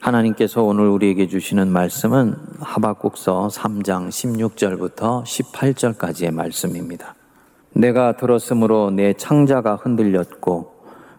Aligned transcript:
하나님께서 0.00 0.62
오늘 0.62 0.88
우리에게 0.88 1.28
주시는 1.28 1.68
말씀은 1.68 2.34
하박국서 2.60 3.48
3장 3.52 4.08
16절부터 4.08 5.22
18절까지의 5.24 6.32
말씀입니다. 6.32 7.14
내가 7.74 8.16
들었으므로 8.16 8.90
내 8.90 9.12
창자가 9.12 9.76
흔들렸고 9.76 10.72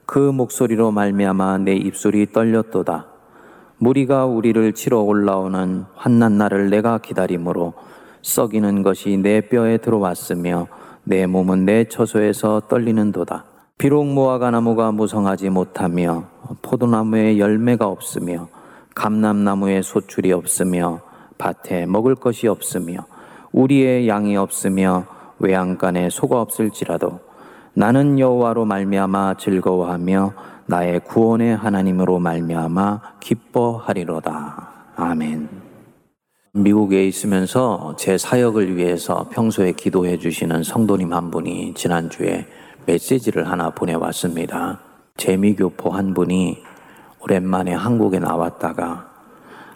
그 0.07 0.17
목소리로 0.17 0.89
말미암아 0.91 1.59
내 1.59 1.75
입술이 1.75 2.31
떨렸도다. 2.33 3.05
무리가 3.77 4.25
우리를 4.25 4.73
치러 4.73 5.01
올라오는 5.01 5.85
환난 5.93 6.37
날을 6.39 6.71
내가 6.71 6.97
기다림으로 6.97 7.73
썩이는 8.23 8.81
것이 8.81 9.17
내 9.17 9.41
뼈에 9.41 9.77
들어왔으며 9.77 10.67
내 11.03 11.27
몸은 11.27 11.65
내 11.65 11.83
처소에서 11.85 12.63
떨리는도다. 12.67 13.45
비록 13.77 14.05
무화과 14.07 14.49
나무가 14.49 14.91
무성하지 14.91 15.51
못하며 15.51 16.25
포도나무에 16.63 17.37
열매가 17.37 17.85
없으며 17.87 18.49
감람나무에 18.95 19.81
소출이 19.81 20.31
없으며 20.31 21.01
밭에 21.37 21.85
먹을 21.85 22.15
것이 22.15 22.47
없으며 22.47 23.05
우리의 23.51 24.07
양이 24.07 24.37
없으며 24.37 25.05
외양간에 25.39 26.09
소가 26.09 26.41
없을지라도 26.41 27.19
나는 27.73 28.19
여호와로 28.19 28.65
말미암아 28.65 29.35
즐거워하며 29.37 30.33
나의 30.67 31.01
구원의 31.01 31.55
하나님으로 31.55 32.19
말미암아 32.19 33.01
기뻐하리로다. 33.19 34.69
아멘. 34.95 35.49
미국에 36.53 37.07
있으면서 37.07 37.95
제 37.97 38.17
사역을 38.17 38.75
위해서 38.75 39.29
평소에 39.31 39.71
기도해 39.71 40.17
주시는 40.17 40.63
성도님 40.63 41.13
한 41.13 41.31
분이 41.31 41.73
지난주에 41.75 42.45
메시지를 42.85 43.49
하나 43.49 43.69
보내왔습니다. 43.69 44.79
재미교포 45.15 45.91
한 45.91 46.13
분이 46.13 46.61
오랜만에 47.31 47.71
한국에 47.71 48.19
나왔다가 48.19 49.09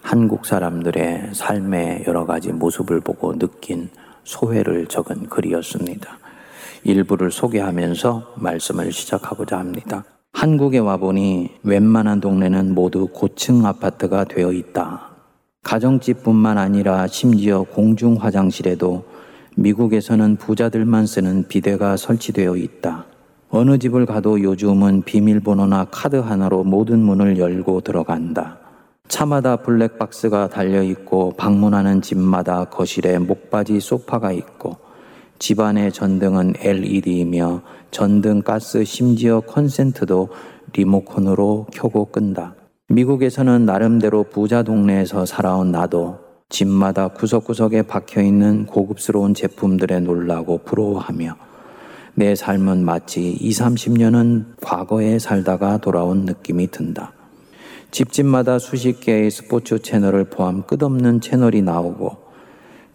한국 0.02 0.44
사람들의 0.44 1.30
삶의 1.32 2.04
여러 2.06 2.26
가지 2.26 2.52
모습을 2.52 3.00
보고 3.00 3.38
느낀 3.38 3.88
소회를 4.24 4.88
적은 4.88 5.30
글이었습니다. 5.30 6.18
일부를 6.84 7.30
소개하면서 7.30 8.34
말씀을 8.36 8.92
시작하고자 8.92 9.58
합니다. 9.58 10.04
한국에 10.34 10.76
와보니 10.76 11.60
웬만한 11.62 12.20
동네는 12.20 12.74
모두 12.74 13.08
고층 13.10 13.64
아파트가 13.64 14.24
되어 14.24 14.52
있다. 14.52 15.12
가정집뿐만 15.62 16.58
아니라 16.58 17.06
심지어 17.06 17.62
공중 17.62 18.16
화장실에도 18.16 19.06
미국에서는 19.56 20.36
부자들만 20.36 21.06
쓰는 21.06 21.48
비데가 21.48 21.96
설치되어 21.96 22.56
있다. 22.56 23.06
어느 23.48 23.78
집을 23.78 24.06
가도 24.06 24.42
요즘은 24.42 25.02
비밀번호나 25.02 25.86
카드 25.92 26.16
하나로 26.16 26.64
모든 26.64 26.98
문을 26.98 27.38
열고 27.38 27.82
들어간다. 27.82 28.58
차마다 29.06 29.56
블랙박스가 29.58 30.48
달려 30.48 30.82
있고 30.82 31.32
방문하는 31.36 32.02
집마다 32.02 32.64
거실에 32.64 33.18
목바지 33.18 33.78
소파가 33.78 34.32
있고 34.32 34.76
집안의 35.38 35.92
전등은 35.92 36.54
LED이며 36.58 37.62
전등 37.92 38.42
가스 38.42 38.84
심지어 38.84 39.40
컨센트도 39.40 40.28
리모컨으로 40.72 41.66
켜고 41.72 42.06
끈다. 42.06 42.56
미국에서는 42.88 43.64
나름대로 43.64 44.24
부자 44.24 44.64
동네에서 44.64 45.24
살아온 45.24 45.70
나도 45.70 46.18
집마다 46.48 47.08
구석구석에 47.08 47.82
박혀 47.82 48.22
있는 48.22 48.66
고급스러운 48.66 49.34
제품들에 49.34 50.00
놀라고 50.00 50.58
부러워하며 50.58 51.36
내 52.18 52.34
삶은 52.34 52.82
마치 52.82 53.32
20, 53.32 53.62
30년은 53.62 54.56
과거에 54.62 55.18
살다가 55.18 55.76
돌아온 55.76 56.24
느낌이 56.24 56.70
든다. 56.70 57.12
집집마다 57.90 58.58
수십 58.58 59.00
개의 59.00 59.30
스포츠 59.30 59.78
채널을 59.80 60.24
포함 60.24 60.62
끝없는 60.62 61.20
채널이 61.20 61.60
나오고 61.60 62.16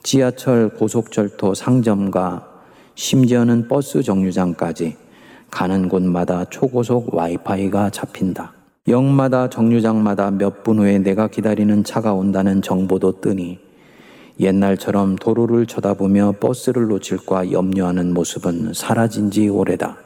지하철, 0.02 0.69
고속철도, 0.69 1.53
상점과 1.53 2.47
심지어는 2.95 3.67
버스 3.67 4.01
정류장까지 4.01 4.97
가는 5.51 5.88
곳마다 5.88 6.46
초고속 6.46 7.13
와이파이가 7.13 7.91
잡힌다. 7.91 8.53
역마다 8.88 9.50
정류장마다 9.51 10.31
몇 10.31 10.63
분 10.63 10.79
후에 10.79 10.97
내가 10.97 11.28
기다리는 11.28 11.84
차가 11.84 12.13
온다는 12.13 12.63
정보도 12.63 13.22
뜨니 13.22 13.59
옛날처럼 14.41 15.18
도로를 15.18 15.68
쳐다보며 15.68 16.34
버스를 16.40 16.88
놓칠까 16.88 17.52
염려하는 17.52 18.13
모습은 18.13 18.74
사라진 18.74 19.29
지 19.29 19.47
오래다. 19.47 19.97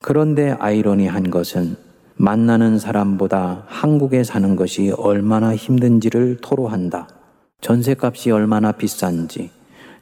그런데 0.00 0.50
아이러니한 0.58 1.30
것은 1.30 1.76
만나는 2.16 2.80
사람보다 2.80 3.62
한국에 3.66 4.24
사는 4.24 4.56
것이 4.56 4.92
얼마나 4.96 5.54
힘든지를 5.54 6.38
토로한다. 6.40 7.08
전세값이 7.60 8.32
얼마나 8.32 8.72
비싼지, 8.72 9.50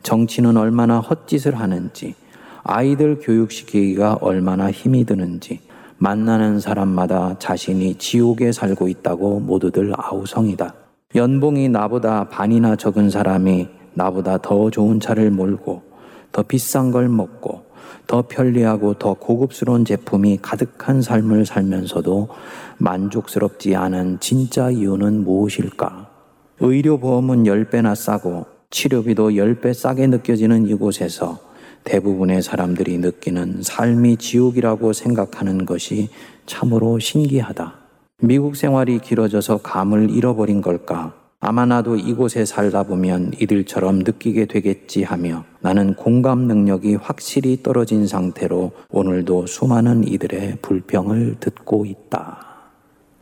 정치는 0.03 0.57
얼마나 0.57 1.01
헛짓을 1.01 1.59
하는지, 1.59 2.15
아이들 2.63 3.19
교육시키기가 3.21 4.19
얼마나 4.23 4.71
힘이 4.71 5.05
드는지, 5.05 5.61
만나는 5.99 6.61
사람마다 6.61 7.39
자신이 7.39 7.97
지옥에 7.97 8.53
살고 8.53 8.89
있다고 8.89 9.41
모두들 9.41 9.93
아우성이다. 9.97 10.86
연봉이 11.17 11.71
나보다 11.71 12.29
반이나 12.29 12.77
적은 12.77 13.09
사람이 13.09 13.69
나보다 13.95 14.37
더 14.37 14.71
좋은 14.71 15.01
차를 15.01 15.31
몰고 15.31 15.83
더 16.31 16.43
비싼 16.43 16.91
걸 16.91 17.09
먹고 17.09 17.65
더 18.07 18.29
편리하고 18.29 18.99
더 18.99 19.15
고급스러운 19.15 19.87
제품이 19.87 20.41
가득한 20.43 21.01
삶을 21.01 21.47
살면서도 21.47 22.29
만족스럽지 22.77 23.75
않은 23.75 24.19
진짜 24.21 24.71
이유는 24.71 25.25
무엇일까? 25.25 26.11
의료보험은 26.61 27.45
10배나 27.45 27.95
싸고 27.95 28.45
치료비도 28.69 29.31
10배 29.31 29.73
싸게 29.73 30.09
느껴지는 30.09 30.67
이곳에서 30.69 31.39
대부분의 31.85 32.43
사람들이 32.43 32.99
느끼는 32.99 33.63
삶이 33.63 34.19
지옥이라고 34.19 34.93
생각하는 34.93 35.65
것이 35.65 36.11
참으로 36.45 36.99
신기하다. 36.99 37.86
미국 38.23 38.57
생활이 38.57 38.99
길어져서 38.99 39.59
감을 39.59 40.09
잃어버린 40.09 40.63
걸까? 40.63 41.13
아마 41.39 41.67
나도 41.67 41.97
이곳에 41.97 42.47
살다 42.47 42.85
보면 42.85 43.33
이들처럼 43.39 43.99
느끼게 43.99 44.47
되겠지 44.47 45.03
하며 45.03 45.45
나는 45.61 45.93
공감 45.93 46.47
능력이 46.47 46.95
확실히 46.95 47.63
떨어진 47.63 48.07
상태로 48.07 48.73
오늘도 48.89 49.47
수많은 49.47 50.09
이들의 50.09 50.61
불평을 50.63 51.37
듣고 51.41 51.85
있다. 51.85 52.39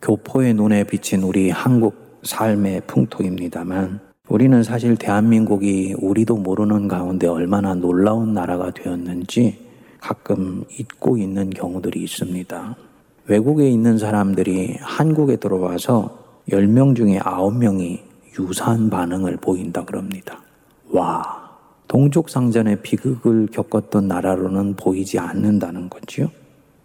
교포의 0.00 0.54
눈에 0.54 0.84
비친 0.84 1.24
우리 1.24 1.50
한국 1.50 2.20
삶의 2.22 2.82
풍토입니다만 2.86 3.98
우리는 4.28 4.62
사실 4.62 4.94
대한민국이 4.94 5.96
우리도 5.98 6.36
모르는 6.36 6.86
가운데 6.86 7.26
얼마나 7.26 7.74
놀라운 7.74 8.32
나라가 8.32 8.70
되었는지 8.70 9.58
가끔 9.98 10.62
잊고 10.78 11.18
있는 11.18 11.50
경우들이 11.50 12.00
있습니다. 12.00 12.76
외국에 13.26 13.70
있는 13.70 13.96
사람들이 13.96 14.76
한국에 14.80 15.36
들어와서 15.36 16.18
10명 16.50 16.94
중에 16.94 17.18
9명이 17.18 18.00
유사한 18.38 18.90
반응을 18.90 19.38
보인다 19.38 19.84
그럽니다. 19.84 20.42
와, 20.90 21.56
동족 21.88 22.28
상전의 22.28 22.82
비극을 22.82 23.48
겪었던 23.50 24.08
나라로는 24.08 24.76
보이지 24.76 25.18
않는다는 25.18 25.88
거지요. 25.88 26.30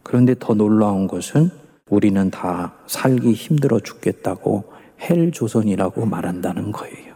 그런데 0.04 0.34
더 0.40 0.54
놀라운 0.54 1.08
것은 1.08 1.50
우리는 1.90 2.32
다 2.32 2.74
살기 2.88 3.34
힘들어 3.34 3.80
죽겠다고 3.80 4.64
헬조선이라고 5.02 6.06
말한다는 6.06 6.72
거예요. 6.72 7.16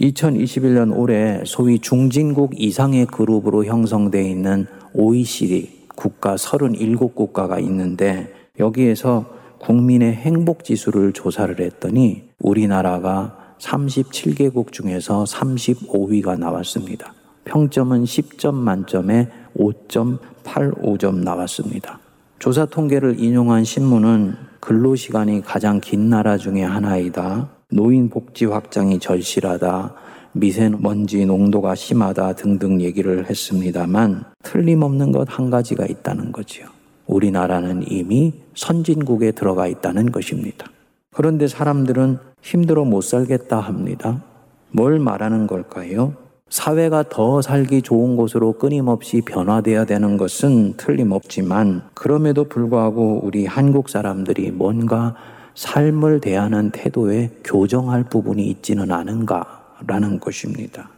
2021년 0.00 0.96
올해 0.96 1.42
소위 1.44 1.78
중진국 1.78 2.58
이상의 2.58 3.06
그룹으로 3.06 3.64
형성되어 3.64 4.22
있는 4.22 4.66
OECD 4.94 5.86
국가 5.94 6.36
37국가가 6.36 7.62
있는데 7.62 8.32
여기에서 8.58 9.26
국민의 9.60 10.12
행복 10.14 10.64
지수를 10.64 11.12
조사를 11.12 11.58
했더니 11.60 12.24
우리나라가 12.38 13.54
37개국 13.58 14.72
중에서 14.72 15.24
35위가 15.24 16.38
나왔습니다. 16.38 17.14
평점은 17.44 18.04
10점 18.04 18.54
만점에 18.54 19.28
5.85점 19.56 21.22
나왔습니다. 21.22 22.00
조사 22.38 22.66
통계를 22.66 23.18
인용한 23.18 23.64
신문은 23.64 24.34
근로시간이 24.60 25.42
가장 25.42 25.80
긴 25.80 26.10
나라 26.10 26.36
중에 26.36 26.62
하나이다. 26.62 27.48
노인 27.70 28.10
복지 28.10 28.44
확장이 28.44 28.98
절실하다. 28.98 29.94
미세먼지 30.32 31.24
농도가 31.24 31.74
심하다 31.74 32.34
등등 32.34 32.82
얘기를 32.82 33.28
했습니다만 33.30 34.24
틀림없는 34.42 35.12
것 35.12 35.28
한 35.30 35.48
가지가 35.50 35.86
있다는 35.86 36.30
거지요. 36.32 36.75
우리나라는 37.06 37.84
이미 37.90 38.34
선진국에 38.54 39.32
들어가 39.32 39.66
있다는 39.66 40.12
것입니다. 40.12 40.66
그런데 41.12 41.46
사람들은 41.46 42.18
힘들어 42.42 42.84
못 42.84 43.02
살겠다 43.02 43.58
합니다. 43.58 44.22
뭘 44.70 44.98
말하는 44.98 45.46
걸까요? 45.46 46.14
사회가 46.48 47.04
더 47.08 47.42
살기 47.42 47.82
좋은 47.82 48.16
곳으로 48.16 48.52
끊임없이 48.52 49.20
변화돼야 49.20 49.84
되는 49.84 50.16
것은 50.16 50.74
틀림없지만 50.76 51.82
그럼에도 51.94 52.44
불구하고 52.44 53.20
우리 53.24 53.46
한국 53.46 53.88
사람들이 53.88 54.52
뭔가 54.52 55.16
삶을 55.54 56.20
대하는 56.20 56.70
태도에 56.70 57.30
교정할 57.42 58.04
부분이 58.04 58.46
있지는 58.46 58.92
않은가라는 58.92 60.20
것입니다. 60.20 60.90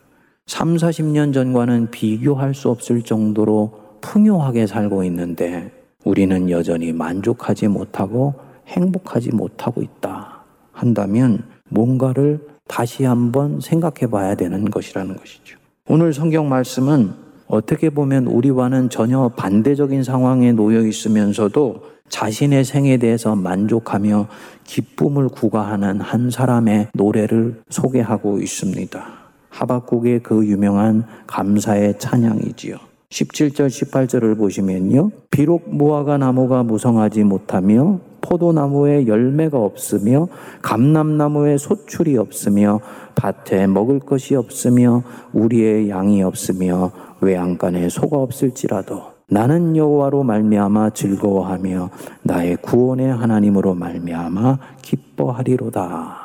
3, 0.47 0.77
40년 0.77 1.33
전과는 1.33 1.91
비교할 1.91 2.55
수 2.55 2.69
없을 2.69 3.03
정도로 3.03 3.73
풍요하게 4.01 4.67
살고 4.67 5.05
있는데 5.05 5.78
우리는 6.09 6.49
여전히 6.49 6.93
만족하지 6.93 7.69
못하고 7.69 8.35
행복하지 8.67 9.31
못하고 9.35 9.83
있다 9.83 10.43
한다면 10.73 11.45
뭔가를 11.69 12.47
다시 12.67 13.05
한번 13.05 13.61
생각해 13.61 14.11
봐야 14.11 14.35
되는 14.35 14.65
것이라는 14.71 15.17
것이죠. 15.17 15.59
오늘 15.89 16.13
성경 16.13 16.49
말씀은 16.49 17.13
어떻게 17.47 17.91
보면 17.91 18.27
우리와는 18.27 18.91
전혀 18.91 19.29
반대적인 19.37 20.03
상황에 20.03 20.53
놓여 20.53 20.81
있으면서도 20.87 21.83
자신의 22.09 22.65
생에 22.65 22.97
대해서 22.99 23.35
만족하며 23.35 24.29
기쁨을 24.65 25.29
구가하는 25.29 26.01
한 26.01 26.31
사람의 26.31 26.89
노래를 26.95 27.63
소개하고 27.71 28.39
있습니다. 28.41 29.05
하박국의 29.51 30.23
그 30.23 30.47
유명한 30.47 31.05
감사의 31.27 31.99
찬양이지요. 31.99 32.88
17절, 33.11 33.69
18절을 33.69 34.37
보시면요. 34.37 35.11
비록 35.31 35.75
무화과 35.75 36.19
나무가 36.19 36.63
무성하지 36.63 37.25
못하며 37.25 38.01
포도나무에 38.21 39.07
열매가 39.07 39.59
없으며 39.59 40.29
감람나무에 40.61 41.57
소출이 41.57 42.19
없으며 42.19 42.81
밭에 43.15 43.67
먹을 43.67 43.99
것이 43.99 44.35
없으며 44.35 45.03
우리의 45.33 45.89
양이 45.89 46.23
없으며 46.23 46.93
외양간에 47.21 47.89
소가 47.89 48.19
없을지라도 48.19 49.03
나는 49.31 49.77
여호와로 49.77 50.23
말미암아 50.25 50.91
즐거워하며 50.91 51.91
나의 52.23 52.57
구원의 52.57 53.15
하나님으로 53.15 53.75
말미암아 53.75 54.59
기뻐하리로다. 54.83 56.17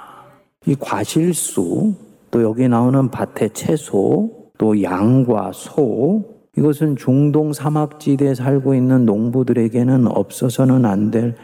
이 0.65 0.75
과실수 0.79 1.94
또 2.31 2.44
여기 2.44 2.68
나오는 2.68 3.09
밭의 3.09 3.51
채소 3.53 4.50
또 4.57 4.81
양과 4.81 5.51
소 5.53 6.32
이것은 6.57 6.95
중동 6.95 7.51
사막지대에 7.53 8.35
살고 8.35 8.75
있는 8.75 9.05
농부들에게는 9.05 10.07
없어서는 10.07 10.85
안 10.85 11.11
될 11.11 11.35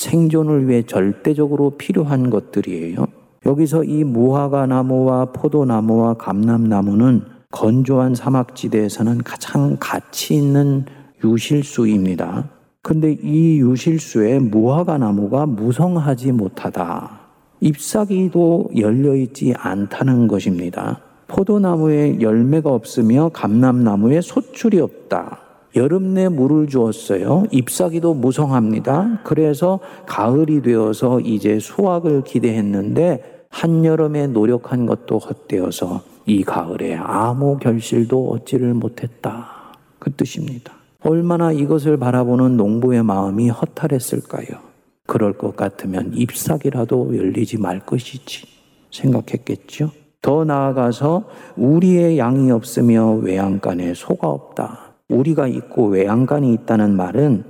생존을 0.00 0.66
위해 0.68 0.82
절대적으로 0.82 1.76
필요한 1.76 2.30
것들이에요. 2.30 3.06
여기서 3.44 3.84
이 3.84 4.02
무화과 4.04 4.66
나무와 4.66 5.26
포도나무와 5.26 6.14
감람나무는 6.14 7.22
건조한 7.50 8.14
사막지대에서는 8.14 9.18
가장 9.18 9.76
가치 9.78 10.34
있는 10.36 10.86
유실수입니다. 11.22 12.48
근데 12.82 13.12
이 13.12 13.60
유실수에 13.60 14.38
무화과 14.38 14.96
나무가 14.96 15.44
무성하지 15.44 16.32
못하다. 16.32 17.20
잎사귀도 17.60 18.70
열려있지 18.78 19.52
않다는 19.58 20.28
것입니다. 20.28 21.00
포도나무에 21.30 22.20
열매가 22.20 22.70
없으며 22.70 23.30
감람나무에 23.32 24.20
소출이 24.20 24.80
없다. 24.80 25.38
여름 25.76 26.14
내 26.14 26.28
물을 26.28 26.66
주었어요. 26.66 27.44
잎사귀도 27.52 28.14
무성합니다. 28.14 29.20
그래서 29.22 29.78
가을이 30.06 30.62
되어서 30.62 31.20
이제 31.20 31.60
수확을 31.60 32.24
기대했는데 32.24 33.44
한여름에 33.48 34.26
노력한 34.26 34.86
것도 34.86 35.18
헛되어서 35.18 36.02
이 36.26 36.42
가을에 36.42 36.96
아무 36.96 37.58
결실도 37.58 38.30
얻지를 38.30 38.74
못했다. 38.74 39.74
그 40.00 40.12
뜻입니다. 40.12 40.72
얼마나 41.02 41.52
이것을 41.52 41.96
바라보는 41.96 42.56
농부의 42.56 43.04
마음이 43.04 43.48
허탈했을까요? 43.50 44.58
그럴 45.06 45.32
것 45.38 45.56
같으면 45.56 46.12
잎사귀라도 46.14 47.16
열리지 47.16 47.58
말 47.58 47.80
것이지 47.80 48.46
생각했겠죠? 48.90 49.92
더 50.22 50.44
나아가서 50.44 51.24
우리의 51.56 52.18
양이 52.18 52.50
없으며 52.50 53.12
외양간에 53.14 53.94
소가 53.94 54.28
없다. 54.28 54.94
우리가 55.08 55.46
있고 55.48 55.86
외양간이 55.86 56.52
있다는 56.52 56.94
말은 56.96 57.44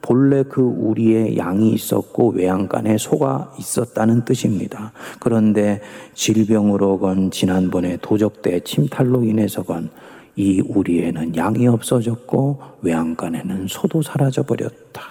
본래 0.00 0.42
그 0.42 0.60
우리의 0.60 1.38
양이 1.38 1.72
있었고 1.72 2.30
외양간에 2.30 2.98
소가 2.98 3.52
있었다는 3.58 4.24
뜻입니다. 4.24 4.92
그런데 5.18 5.80
질병으로건 6.14 7.30
지난번에 7.30 7.96
도적대 8.02 8.60
침탈로 8.60 9.24
인해서건 9.24 9.90
이 10.36 10.60
우리에는 10.60 11.36
양이 11.36 11.66
없어졌고 11.66 12.60
외양간에는 12.82 13.66
소도 13.68 14.02
사라져 14.02 14.42
버렸다. 14.42 15.02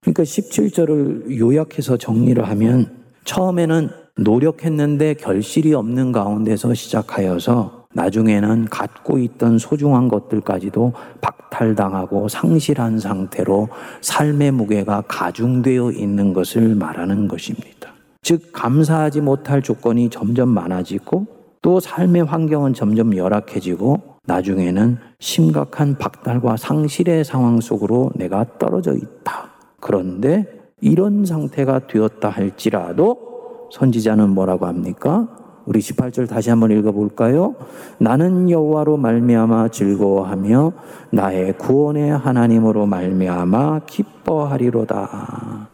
그러니까 0.00 0.22
17절을 0.22 1.38
요약해서 1.38 1.98
정리를 1.98 2.42
하면 2.48 3.00
처음에는 3.24 3.90
노력했는데 4.16 5.14
결실이 5.14 5.74
없는 5.74 6.12
가운데서 6.12 6.74
시작하여서 6.74 7.80
나중에는 7.92 8.66
갖고 8.66 9.18
있던 9.18 9.58
소중한 9.58 10.08
것들까지도 10.08 10.92
박탈당하고 11.20 12.28
상실한 12.28 12.98
상태로 12.98 13.68
삶의 14.00 14.52
무게가 14.52 15.02
가중되어 15.08 15.92
있는 15.92 16.32
것을 16.32 16.76
말하는 16.76 17.26
것입니다. 17.26 17.92
즉, 18.22 18.52
감사하지 18.52 19.22
못할 19.22 19.62
조건이 19.62 20.08
점점 20.10 20.50
많아지고 20.50 21.26
또 21.62 21.80
삶의 21.80 22.24
환경은 22.24 22.74
점점 22.74 23.16
열악해지고 23.16 24.18
나중에는 24.24 24.98
심각한 25.18 25.96
박탈과 25.98 26.56
상실의 26.56 27.24
상황 27.24 27.60
속으로 27.60 28.10
내가 28.14 28.46
떨어져 28.58 28.94
있다. 28.94 29.50
그런데 29.80 30.46
이런 30.80 31.24
상태가 31.24 31.86
되었다 31.86 32.28
할지라도 32.28 33.29
선지자는 33.70 34.30
뭐라고 34.30 34.66
합니까? 34.66 35.28
우리 35.66 35.78
18절 35.80 36.28
다시 36.28 36.50
한번 36.50 36.70
읽어 36.72 36.90
볼까요? 36.92 37.54
나는 37.98 38.50
여호와로 38.50 38.96
말미암아 38.96 39.68
즐거워하며 39.68 40.72
나의 41.12 41.58
구원의 41.58 42.16
하나님으로 42.16 42.86
말미암아 42.86 43.80
기뻐하리로다. 43.86 45.68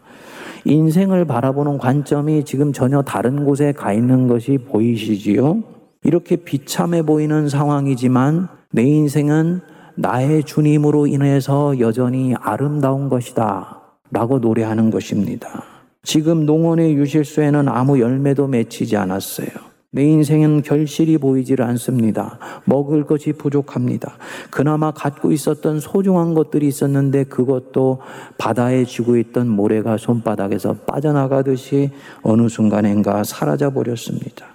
인생을 0.65 1.25
바라보는 1.25 1.77
관점이 1.77 2.43
지금 2.43 2.73
전혀 2.73 3.01
다른 3.01 3.45
곳에 3.45 3.71
가 3.71 3.93
있는 3.93 4.27
것이 4.27 4.57
보이시지요? 4.57 5.63
이렇게 6.03 6.35
비참해 6.35 7.01
보이는 7.01 7.47
상황이지만 7.47 8.49
내 8.71 8.83
인생은 8.83 9.61
나의 9.95 10.43
주님으로 10.43 11.07
인해서 11.07 11.79
여전히 11.79 12.35
아름다운 12.39 13.09
것이다. 13.09 13.81
라고 14.11 14.39
노래하는 14.39 14.91
것입니다. 14.91 15.76
지금 16.07 16.45
농원의 16.45 16.95
유실수에는 16.95 17.67
아무 17.67 17.99
열매도 17.99 18.47
맺히지 18.47 18.95
않았어요. 18.95 19.49
내 19.91 20.05
인생은 20.05 20.61
결실이 20.61 21.17
보이질 21.17 21.61
않습니다. 21.61 22.39
먹을 22.63 23.05
것이 23.05 23.33
부족합니다. 23.33 24.15
그나마 24.49 24.91
갖고 24.91 25.33
있었던 25.33 25.81
소중한 25.81 26.33
것들이 26.33 26.65
있었는데 26.65 27.25
그것도 27.25 27.99
바다에 28.37 28.85
쥐고 28.85 29.17
있던 29.17 29.49
모래가 29.49 29.97
손바닥에서 29.97 30.75
빠져나가듯이 30.87 31.91
어느 32.21 32.47
순간엔가 32.47 33.25
사라져 33.25 33.71
버렸습니다. 33.71 34.45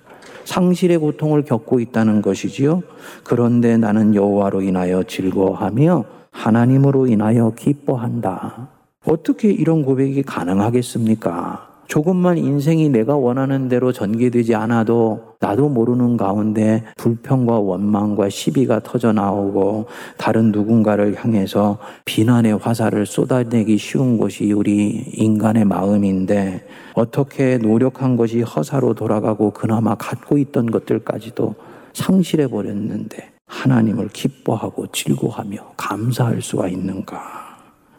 상실의 0.46 0.96
고통을 0.96 1.42
겪고 1.42 1.80
있다는 1.80 2.22
것이지요. 2.22 2.82
그런데 3.24 3.76
나는 3.76 4.14
여호와로 4.14 4.62
인하여 4.62 5.02
즐거워하며 5.02 6.04
하나님으로 6.30 7.08
인하여 7.08 7.52
기뻐한다. 7.54 8.81
어떻게 9.04 9.50
이런 9.50 9.84
고백이 9.84 10.22
가능하겠습니까? 10.22 11.72
조금만 11.88 12.38
인생이 12.38 12.88
내가 12.88 13.16
원하는 13.16 13.68
대로 13.68 13.92
전개되지 13.92 14.54
않아도 14.54 15.34
나도 15.40 15.68
모르는 15.68 16.16
가운데 16.16 16.84
불평과 16.96 17.58
원망과 17.58 18.30
시비가 18.30 18.80
터져 18.80 19.12
나오고 19.12 19.86
다른 20.16 20.52
누군가를 20.52 21.16
향해서 21.16 21.78
비난의 22.06 22.56
화살을 22.56 23.04
쏟아내기 23.04 23.76
쉬운 23.76 24.16
것이 24.16 24.52
우리 24.52 25.04
인간의 25.12 25.66
마음인데 25.66 26.66
어떻게 26.94 27.58
노력한 27.58 28.16
것이 28.16 28.40
허사로 28.40 28.94
돌아가고 28.94 29.50
그나마 29.50 29.94
갖고 29.94 30.38
있던 30.38 30.70
것들까지도 30.70 31.54
상실해 31.92 32.46
버렸는데 32.46 33.32
하나님을 33.46 34.08
기뻐하고 34.08 34.86
즐거워하며 34.92 35.74
감사할 35.76 36.40
수가 36.40 36.68
있는가? 36.68 37.41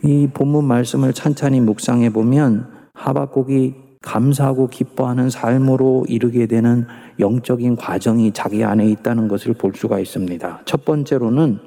이 0.03 0.27
본문 0.33 0.65
말씀을 0.65 1.13
찬찬히 1.13 1.61
묵상해 1.61 2.11
보면 2.11 2.67
하박국이 2.93 3.75
감사하고 4.01 4.67
기뻐하는 4.67 5.29
삶으로 5.29 6.05
이르게 6.09 6.45
되는 6.45 6.85
영적인 7.19 7.77
과정이 7.77 8.33
자기 8.33 8.63
안에 8.65 8.85
있다는 8.89 9.29
것을 9.29 9.53
볼 9.53 9.71
수가 9.75 9.99
있습니다. 9.99 10.63
첫 10.65 10.83
번째로는 10.83 11.59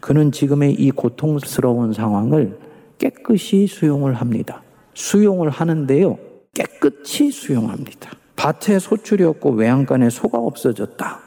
그는 0.00 0.32
지금의 0.32 0.74
이 0.74 0.90
고통스러운 0.90 1.92
상황을 1.92 2.58
깨끗이 2.98 3.68
수용을 3.68 4.14
합니다. 4.14 4.62
수용을 4.94 5.50
하는데요. 5.50 6.18
깨끗이 6.54 7.30
수용합니다. 7.30 8.10
밭에 8.34 8.80
소출이 8.80 9.22
없고 9.22 9.50
외양간에 9.50 10.10
소가 10.10 10.38
없어졌다. 10.38 11.20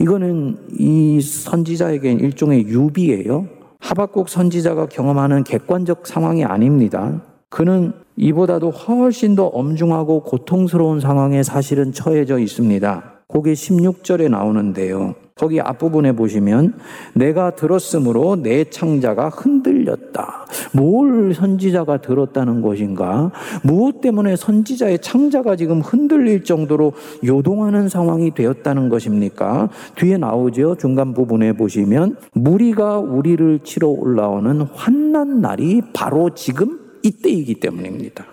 이거는 0.00 0.58
이 0.78 1.20
선지자에겐 1.20 2.20
일종의 2.20 2.68
유비예요. 2.68 3.57
하박국 3.78 4.28
선지자가 4.28 4.86
경험하는 4.86 5.44
객관적 5.44 6.06
상황이 6.06 6.44
아닙니다. 6.44 7.22
그는 7.48 7.92
이보다도 8.16 8.70
훨씬 8.70 9.34
더 9.34 9.46
엄중하고 9.46 10.24
고통스러운 10.24 11.00
상황에 11.00 11.42
사실은 11.42 11.92
처해져 11.92 12.38
있습니다. 12.38 13.12
그게 13.28 13.52
16절에 13.52 14.28
나오는데요. 14.28 15.14
거기 15.38 15.60
앞부분에 15.60 16.12
보시면 16.12 16.74
내가 17.14 17.54
들었으므로 17.54 18.36
내 18.36 18.64
창자가 18.64 19.28
흔들렸다. 19.28 20.46
뭘 20.74 21.32
선지자가 21.32 21.98
들었다는 22.00 22.60
것인가? 22.60 23.30
무엇 23.62 24.00
때문에 24.00 24.36
선지자의 24.36 24.98
창자가 25.00 25.56
지금 25.56 25.80
흔들릴 25.80 26.44
정도로 26.44 26.92
요동하는 27.24 27.88
상황이 27.88 28.34
되었다는 28.34 28.88
것입니까? 28.88 29.68
뒤에 29.94 30.18
나오죠. 30.18 30.76
중간 30.76 31.14
부분에 31.14 31.52
보시면 31.52 32.16
무리가 32.32 32.98
우리를 32.98 33.60
치러 33.62 33.88
올라오는 33.88 34.60
환난 34.72 35.40
날이 35.40 35.82
바로 35.92 36.30
지금 36.34 36.80
이때이기 37.02 37.60
때문입니다. 37.60 38.24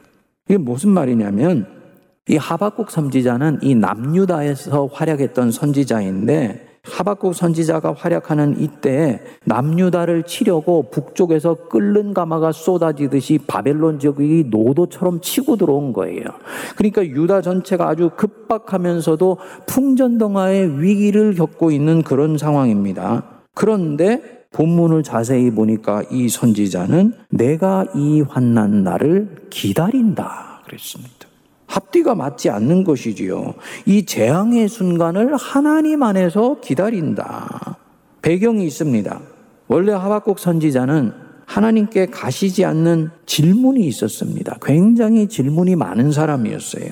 이게 0.48 0.58
무슨 0.58 0.90
말이냐면 0.90 1.68
이 2.28 2.38
하박국 2.38 2.90
선지자는 2.90 3.60
이 3.62 3.76
남유다에서 3.76 4.88
활약했던 4.88 5.52
선지자인데 5.52 6.65
하박국 6.86 7.34
선지자가 7.36 7.94
활약하는 7.94 8.60
이때 8.60 9.22
남유다를 9.46 10.24
치려고 10.24 10.90
북쪽에서 10.92 11.68
끓는 11.70 12.14
가마가 12.14 12.52
쏟아지듯이 12.52 13.40
바벨론 13.46 14.00
지역이 14.00 14.46
노도처럼 14.50 15.22
치고 15.22 15.58
들어온 15.58 15.94
거예요. 15.94 16.24
그러니까 16.76 17.06
유다 17.06 17.42
전체가 17.42 17.90
아주 17.90 18.12
급박하면서도 18.16 19.38
풍전등화의 19.66 20.82
위기를 20.82 21.34
겪고 21.34 21.72
있는 21.72 22.04
그런 22.04 22.38
상황입니다. 22.38 23.24
그런데 23.54 24.46
본문을 24.52 25.04
자세히 25.04 25.52
보니까 25.52 26.04
이 26.10 26.30
선지자는 26.30 27.14
내가 27.30 27.86
이 27.94 28.22
환난 28.22 28.84
날을 28.84 29.48
기다린다 29.50 30.62
그랬습니다. 30.66 31.15
합디가 31.68 32.16
맞지 32.16 32.50
않는 32.50 32.84
것이지요. 32.84 33.56
이 33.86 34.06
재앙의 34.06 34.70
순간을 34.70 35.36
하나님 35.36 36.04
안에서 36.04 36.60
기다린다. 36.62 37.78
배경이 38.22 38.66
있습니다. 38.66 39.20
원래 39.68 39.94
하박국 39.94 40.40
선지자는 40.40 41.14
하나님께 41.46 42.08
가시지 42.08 42.66
않는 42.66 43.10
질문이 43.26 43.86
있었습니다. 43.88 44.58
굉장히 44.62 45.28
질문이 45.28 45.76
많은 45.76 46.12
사람이었어요. 46.12 46.92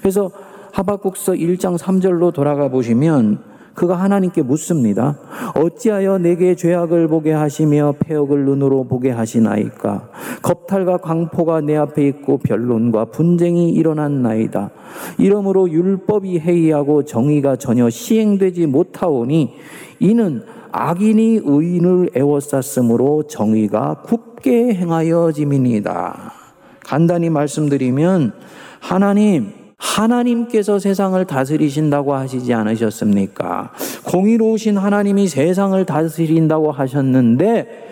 그래서 0.00 0.30
하박국서 0.72 1.32
1장 1.34 1.78
3절로 1.78 2.32
돌아가 2.32 2.68
보시면 2.68 3.53
그가 3.74 3.96
하나님께 3.96 4.42
묻습니다. 4.42 5.18
어찌하여 5.56 6.18
내게 6.18 6.54
죄악을 6.54 7.08
보게 7.08 7.32
하시며 7.32 7.94
폐역을 7.98 8.44
눈으로 8.44 8.84
보게 8.84 9.10
하시나이까? 9.10 10.08
겁탈과 10.42 10.98
광포가 10.98 11.60
내 11.62 11.76
앞에 11.76 12.06
있고 12.08 12.38
변론과 12.38 13.06
분쟁이 13.06 13.70
일어났나이다. 13.70 14.70
이러므로 15.18 15.70
율법이 15.70 16.38
해이하고 16.38 17.04
정의가 17.04 17.56
전혀 17.56 17.90
시행되지 17.90 18.66
못하오니 18.66 19.54
이는 19.98 20.42
악인이 20.70 21.40
의인을 21.44 22.10
애워쌌으므로 22.16 23.24
정의가 23.24 24.02
굳게 24.04 24.74
행하여 24.74 25.32
짐이니다. 25.32 26.32
간단히 26.80 27.30
말씀드리면 27.30 28.32
하나님 28.80 29.63
하나님께서 29.84 30.78
세상을 30.78 31.22
다스리신다고 31.24 32.14
하시지 32.14 32.52
않으셨습니까? 32.52 33.72
공의로우신 34.06 34.78
하나님이 34.78 35.28
세상을 35.28 35.84
다스린다고 35.84 36.72
하셨는데 36.72 37.84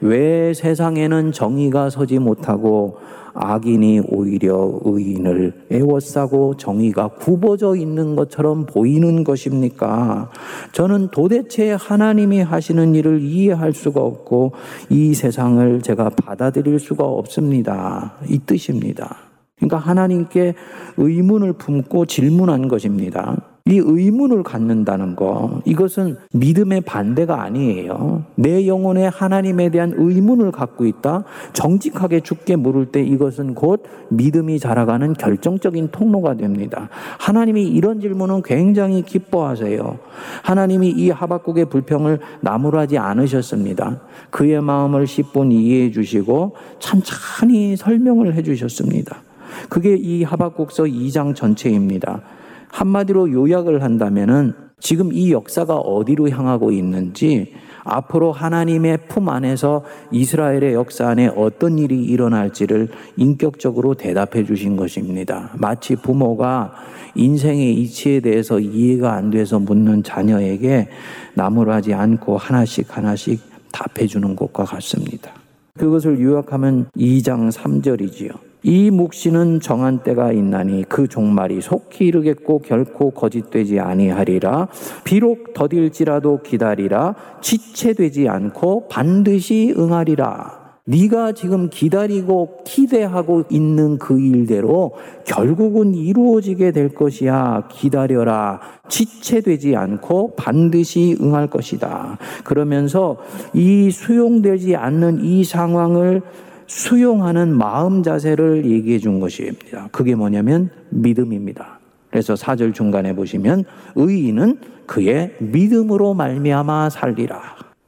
왜 0.00 0.52
세상에는 0.54 1.32
정의가 1.32 1.90
서지 1.90 2.18
못하고 2.18 2.98
악인이 3.34 4.02
오히려 4.08 4.80
의인을 4.84 5.66
애워싸고 5.70 6.56
정의가 6.56 7.08
굽어져 7.08 7.74
있는 7.74 8.14
것처럼 8.14 8.64
보이는 8.64 9.24
것입니까? 9.24 10.30
저는 10.72 11.08
도대체 11.08 11.72
하나님이 11.72 12.42
하시는 12.42 12.94
일을 12.94 13.22
이해할 13.22 13.72
수가 13.72 14.00
없고 14.00 14.52
이 14.88 15.14
세상을 15.14 15.82
제가 15.82 16.10
받아들일 16.10 16.78
수가 16.78 17.04
없습니다. 17.04 18.14
이 18.28 18.38
뜻입니다. 18.38 19.33
그러니까 19.64 19.78
하나님께 19.78 20.54
의문을 20.96 21.54
품고 21.54 22.06
질문한 22.06 22.68
것입니다. 22.68 23.36
이 23.66 23.80
의문을 23.82 24.42
갖는다는 24.42 25.16
거, 25.16 25.62
이것은 25.64 26.18
믿음의 26.34 26.82
반대가 26.82 27.40
아니에요. 27.44 28.24
내 28.34 28.66
영혼에 28.66 29.06
하나님에 29.06 29.70
대한 29.70 29.94
의문을 29.96 30.52
갖고 30.52 30.84
있다. 30.84 31.24
정직하게 31.54 32.20
죽게 32.20 32.56
물을 32.56 32.92
때 32.92 33.02
이것은 33.02 33.54
곧 33.54 33.82
믿음이 34.10 34.58
자라가는 34.58 35.14
결정적인 35.14 35.88
통로가 35.92 36.34
됩니다. 36.34 36.90
하나님이 37.18 37.62
이런 37.62 38.00
질문은 38.00 38.42
굉장히 38.42 39.00
기뻐하세요. 39.00 39.98
하나님이 40.42 40.90
이 40.90 41.08
하박국의 41.08 41.70
불평을 41.70 42.18
나무라지 42.42 42.98
않으셨습니다. 42.98 44.02
그의 44.28 44.60
마음을 44.60 45.06
10분 45.06 45.52
이해해 45.52 45.90
주시고 45.90 46.54
천천히 46.80 47.76
설명을 47.76 48.34
해 48.34 48.42
주셨습니다. 48.42 49.23
그게 49.68 49.96
이 49.96 50.22
하박국서 50.22 50.84
2장 50.84 51.34
전체입니다. 51.34 52.22
한마디로 52.68 53.32
요약을 53.32 53.82
한다면은 53.82 54.54
지금 54.80 55.12
이 55.12 55.32
역사가 55.32 55.76
어디로 55.76 56.28
향하고 56.28 56.72
있는지 56.72 57.54
앞으로 57.84 58.32
하나님의 58.32 58.98
품 59.08 59.28
안에서 59.28 59.84
이스라엘의 60.10 60.74
역사 60.74 61.08
안에 61.08 61.30
어떤 61.36 61.78
일이 61.78 62.02
일어날지를 62.02 62.88
인격적으로 63.16 63.94
대답해 63.94 64.44
주신 64.44 64.76
것입니다. 64.76 65.50
마치 65.54 65.94
부모가 65.94 66.72
인생의 67.14 67.74
이치에 67.74 68.20
대해서 68.20 68.58
이해가 68.58 69.12
안 69.12 69.30
돼서 69.30 69.58
묻는 69.58 70.02
자녀에게 70.02 70.88
나무라지 71.34 71.94
않고 71.94 72.36
하나씩 72.36 72.96
하나씩 72.96 73.40
답해 73.70 74.06
주는 74.06 74.34
것과 74.34 74.64
같습니다. 74.64 75.32
그것을 75.78 76.20
요약하면 76.20 76.86
2장 76.96 77.52
3절이지요. 77.52 78.53
이 78.64 78.90
묵시는 78.90 79.60
정한 79.60 80.02
때가 80.02 80.32
있나니 80.32 80.84
그 80.88 81.06
종말이 81.06 81.60
속히 81.60 82.06
이르겠고 82.06 82.60
결코 82.60 83.10
거짓되지 83.10 83.78
아니하리라 83.78 84.68
비록 85.04 85.52
더딜지라도 85.52 86.40
기다리라 86.42 87.14
지체되지 87.42 88.28
않고 88.28 88.88
반드시 88.88 89.74
응하리라 89.76 90.64
네가 90.86 91.32
지금 91.32 91.70
기다리고 91.70 92.58
기대하고 92.64 93.44
있는 93.50 93.98
그 93.98 94.20
일대로 94.20 94.92
결국은 95.24 95.94
이루어지게 95.94 96.72
될 96.72 96.90
것이야. 96.90 97.68
기다려라. 97.70 98.60
지체되지 98.90 99.76
않고 99.76 100.34
반드시 100.36 101.16
응할 101.22 101.48
것이다. 101.48 102.18
그러면서 102.44 103.16
이 103.54 103.90
수용되지 103.90 104.76
않는 104.76 105.24
이 105.24 105.42
상황을 105.42 106.20
수용하는 106.66 107.56
마음 107.56 108.02
자세를 108.02 108.64
얘기해 108.64 108.98
준 108.98 109.20
것입니다. 109.20 109.88
그게 109.92 110.14
뭐냐면 110.14 110.70
믿음입니다. 110.90 111.80
그래서 112.10 112.36
사절 112.36 112.72
중간에 112.72 113.14
보시면 113.14 113.64
의인은 113.96 114.58
그의 114.86 115.34
믿음으로 115.40 116.14
말미암아 116.14 116.90
살리라. 116.90 117.40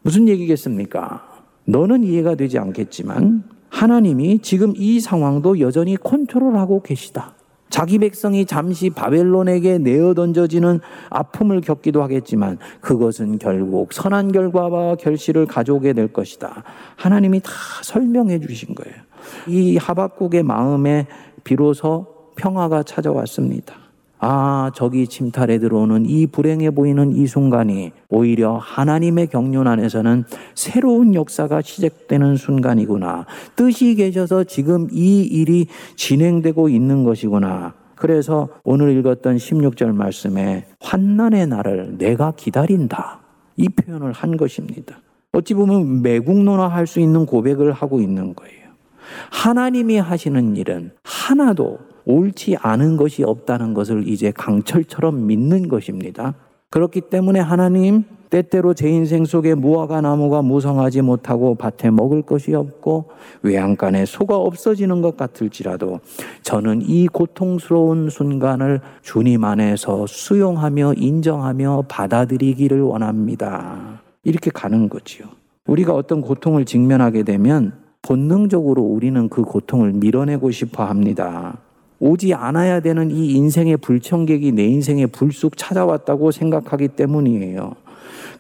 무슨 0.03 0.29
얘기겠습니까? 0.29 1.23
너는 1.65 2.03
이해가 2.03 2.35
되지 2.35 2.59
않겠지만 2.59 3.45
하나님이 3.69 4.41
지금 4.41 4.73
이 4.77 4.99
상황도 5.01 5.61
여전히 5.61 5.97
컨트롤하고 5.97 6.83
계시다. 6.83 7.36
자기 7.69 7.99
백성이 7.99 8.47
잠시 8.47 8.91
바벨론에게 8.91 9.79
내어 9.79 10.15
던져지는 10.15 10.81
아픔을 11.11 11.61
겪기도 11.61 12.03
하겠지만 12.03 12.59
그것은 12.81 13.39
결국 13.39 13.93
선한 13.93 14.33
결과와 14.33 14.97
결실을 14.97 15.47
가져오게 15.47 15.93
될 15.93 16.13
것이다. 16.13 16.63
하나님이 16.97 17.41
다 17.41 17.51
설명해 17.83 18.41
주신 18.41 18.75
거예요. 18.75 18.95
이 19.49 19.77
하박국의 19.77 20.43
마음에 20.43 21.07
비로소 21.45 22.07
평화가 22.37 22.83
찾아왔습니다. 22.83 23.86
아, 24.19 24.71
저기 24.75 25.07
침탈에 25.07 25.59
들어오는 25.59 26.07
이 26.07 26.27
불행해 26.27 26.71
보이는 26.71 27.15
이 27.15 27.27
순간이 27.27 27.93
오히려 28.09 28.57
하나님의 28.57 29.27
경륜 29.29 29.67
안에서는 29.67 30.25
새로운 30.55 31.15
역사가 31.15 31.61
시작되는 31.63 32.37
순간이구나. 32.37 33.27
뜻이 33.57 33.95
계셔서 33.95 34.45
지금 34.45 34.89
이 34.91 35.23
일이 35.23 35.67
진행되고 35.97 36.69
있는 36.69 37.05
것이구나. 37.05 37.75
그래서 37.95 38.49
오늘 38.65 38.97
읽었던 38.97 39.37
16절 39.37 39.95
말씀에 39.95 40.67
환난의 40.81 41.47
날을 41.49 41.99
내가 41.99 42.33
기다린다. 42.37 43.21
이 43.57 43.69
표현을 43.69 44.13
한 44.13 44.37
것입니다. 44.37 44.99
어찌 45.33 45.55
보면 45.55 46.03
매국노나 46.03 46.87
수 46.87 47.01
있는 47.01 47.27
고백을 47.27 47.73
하고 47.73 48.01
있는 48.01 48.35
거예요. 48.35 48.67
하나님이 49.31 49.99
하시는 49.99 50.57
일은 50.57 50.93
하나도 51.05 51.79
옳지 52.07 52.57
않은 52.61 52.97
것이 52.97 53.23
없다는 53.23 53.75
것을 53.75 54.09
이제 54.09 54.31
강철처럼 54.31 55.27
믿는 55.27 55.69
것입니다. 55.69 56.35
그렇기 56.71 57.03
때문에 57.03 57.41
하나님 57.41 58.05
때때로 58.31 58.75
제 58.75 58.89
인생 58.89 59.25
속에 59.25 59.55
무화과 59.55 60.01
나무가 60.01 60.43
무성하지 60.43 61.03
못하고 61.03 61.55
밭에 61.55 61.91
먹을 61.91 62.23
것이 62.23 62.55
없고 62.55 63.11
외양간에 63.43 64.05
소가 64.05 64.37
없어지는 64.37 65.01
것 65.01 65.17
같을지라도 65.17 66.01
저는 66.43 66.83
이 66.83 67.07
고통스러운 67.07 68.11
순간을 68.11 68.81
주님 69.03 69.45
안에서 69.45 70.07
수용하며 70.07 70.95
인정하며 70.95 71.85
받아들이기를 71.89 72.81
원합니다. 72.83 74.03
이렇게 74.25 74.51
가는 74.51 74.89
거지요. 74.89 75.27
우리가 75.67 75.95
어떤 75.95 76.21
고통을 76.21 76.65
직면하게 76.65 77.23
되면 77.23 77.73
본능적으로 78.03 78.83
우리는 78.83 79.29
그 79.29 79.43
고통을 79.43 79.93
밀어내고 79.93 80.51
싶어 80.51 80.85
합니다. 80.85 81.59
오지 81.99 82.35
않아야 82.35 82.81
되는 82.81 83.11
이 83.11 83.33
인생의 83.33 83.79
불청객이 83.79 84.53
내 84.53 84.65
인생에 84.65 85.07
불쑥 85.07 85.57
찾아왔다고 85.57 86.31
생각하기 86.31 86.89
때문이에요. 86.89 87.75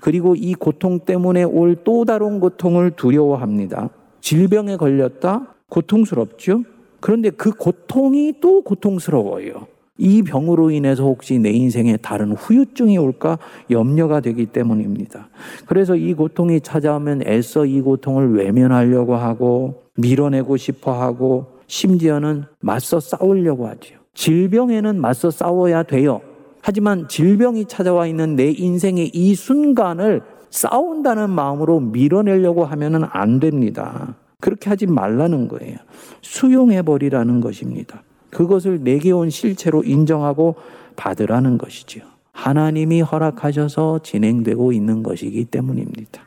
그리고 0.01 0.35
이 0.37 0.55
고통 0.55 1.01
때문에 1.01 1.45
올 1.45 1.77
또 1.85 2.05
다른 2.05 2.41
고통을 2.41 2.93
두려워합니다. 2.93 3.91
질병에 4.21 4.77
걸렸다? 4.77 5.55
고통스럽죠? 5.69 6.65
그런데 7.01 7.31
그 7.31 7.51
고통이 7.53 8.35
또 8.41 8.63
고통스러워요. 8.63 9.67
이 9.99 10.23
병으로 10.23 10.71
인해서 10.71 11.05
혹시 11.05 11.39
내 11.39 11.51
인생에 11.51 11.97
다른 11.97 12.33
후유증이 12.33 12.99
올까 12.99 13.39
염려가 13.71 14.21
되기 14.21 14.47
때문입니다. 14.47 15.29
그래서 15.65 15.97
이 15.97 16.13
고통이 16.13 16.61
찾아오면 16.61 17.23
애써 17.27 17.65
이 17.65 17.81
고통을 17.81 18.35
외면하려고 18.35 19.15
하고 19.15 19.85
밀어내고 19.97 20.57
싶어 20.57 20.93
하고 20.93 21.56
심지어는 21.67 22.45
맞서 22.61 23.01
싸우려고 23.01 23.69
하지요. 23.69 23.99
질병에는 24.15 25.01
맞서 25.01 25.31
싸워야 25.31 25.83
돼요. 25.83 26.21
하지만 26.63 27.07
질병이 27.09 27.67
찾아와 27.67 28.07
있는 28.07 28.35
내 28.35 28.51
인생의 28.51 29.11
이 29.15 29.35
순간을 29.35 30.23
싸운다는 30.51 31.31
마음으로 31.31 31.81
밀어내려고 31.81 32.65
하면은 32.65 33.05
안 33.11 33.41
됩니다. 33.41 34.17
그렇게 34.41 34.69
하지 34.71 34.87
말라는 34.87 35.49
거예요. 35.49 35.77
수용해 36.23 36.83
버리라는 36.83 37.41
것입니다. 37.41 38.03
그것을 38.31 38.83
내게 38.83 39.13
온 39.13 39.31
실체로 39.31 39.83
인정하고 39.85 40.57
받으라는 40.97 41.59
것이지요. 41.59 42.05
하나님이 42.33 43.01
허락하셔서 43.01 44.01
진행되고 44.03 44.73
있는 44.73 45.03
것이기 45.03 45.47
때문입니다. 45.47 46.23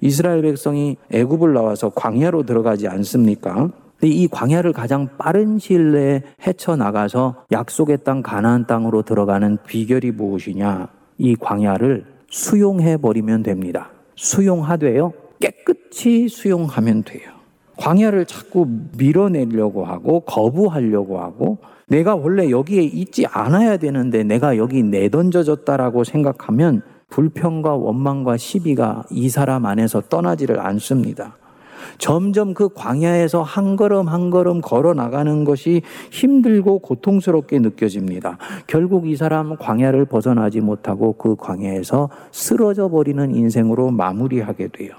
이스라엘 0.00 0.42
백성이 0.42 0.96
애굽을 1.10 1.54
나와서 1.54 1.90
광야로 1.90 2.42
들어가지 2.42 2.86
않습니까? 2.88 3.70
이 4.08 4.28
광야를 4.28 4.72
가장 4.72 5.08
빠른 5.18 5.58
시일 5.58 5.92
내에 5.92 6.22
헤쳐나가서 6.46 7.44
약속의 7.52 7.98
땅 8.04 8.22
가나안 8.22 8.66
땅으로 8.66 9.02
들어가는 9.02 9.58
비결이 9.66 10.12
무엇이냐? 10.12 10.88
이 11.18 11.36
광야를 11.36 12.04
수용해 12.30 12.98
버리면 12.98 13.42
됩니다. 13.42 13.90
수용하되요. 14.16 15.12
깨끗이 15.40 16.28
수용하면 16.28 17.04
돼요. 17.04 17.30
광야를 17.76 18.26
자꾸 18.26 18.66
밀어내려고 18.96 19.84
하고 19.84 20.20
거부하려고 20.20 21.20
하고 21.20 21.58
내가 21.86 22.14
원래 22.14 22.50
여기에 22.50 22.82
있지 22.82 23.26
않아야 23.26 23.76
되는데 23.76 24.22
내가 24.22 24.56
여기 24.56 24.82
내던져졌다라고 24.82 26.04
생각하면 26.04 26.82
불평과 27.08 27.74
원망과 27.74 28.36
시비가 28.36 29.04
이 29.10 29.28
사람 29.28 29.66
안에서 29.66 30.00
떠나지를 30.02 30.60
않습니다. 30.60 31.36
점점 31.98 32.54
그 32.54 32.68
광야에서 32.68 33.42
한 33.42 33.76
걸음 33.76 34.08
한 34.08 34.30
걸음 34.30 34.60
걸어 34.60 34.94
나가는 34.94 35.44
것이 35.44 35.82
힘들고 36.10 36.80
고통스럽게 36.80 37.58
느껴집니다. 37.58 38.38
결국 38.66 39.06
이 39.06 39.16
사람 39.16 39.56
광야를 39.56 40.06
벗어나지 40.06 40.60
못하고 40.60 41.14
그 41.14 41.36
광야에서 41.36 42.10
쓰러져 42.30 42.88
버리는 42.88 43.34
인생으로 43.34 43.90
마무리하게 43.90 44.68
돼요. 44.68 44.92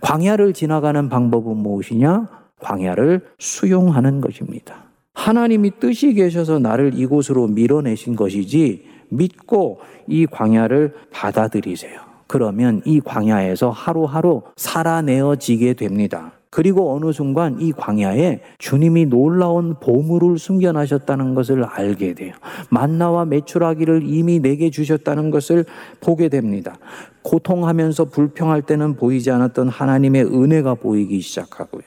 광야를 0.00 0.52
지나가는 0.52 1.08
방법은 1.08 1.56
무엇이냐? 1.56 2.28
광야를 2.60 3.22
수용하는 3.38 4.20
것입니다. 4.20 4.84
하나님이 5.14 5.72
뜻이 5.78 6.14
계셔서 6.14 6.58
나를 6.58 6.92
이곳으로 6.94 7.48
밀어내신 7.48 8.16
것이지 8.16 8.84
믿고 9.10 9.80
이 10.06 10.26
광야를 10.26 10.94
받아들이세요. 11.10 12.11
그러면 12.32 12.80
이 12.86 12.98
광야에서 12.98 13.68
하루하루 13.68 14.40
살아내어지게 14.56 15.74
됩니다. 15.74 16.32
그리고 16.48 16.96
어느 16.96 17.12
순간 17.12 17.60
이 17.60 17.72
광야에 17.72 18.40
주님이 18.56 19.04
놀라운 19.04 19.74
보물을 19.78 20.38
숨겨나셨다는 20.38 21.34
것을 21.34 21.62
알게 21.62 22.14
돼요. 22.14 22.32
만나와 22.70 23.26
메추라기를 23.26 24.04
이미 24.06 24.40
내게 24.40 24.70
주셨다는 24.70 25.30
것을 25.30 25.66
보게 26.00 26.30
됩니다. 26.30 26.78
고통하면서 27.20 28.06
불평할 28.06 28.62
때는 28.62 28.96
보이지 28.96 29.30
않았던 29.30 29.68
하나님의 29.68 30.24
은혜가 30.24 30.76
보이기 30.76 31.20
시작하고요. 31.20 31.82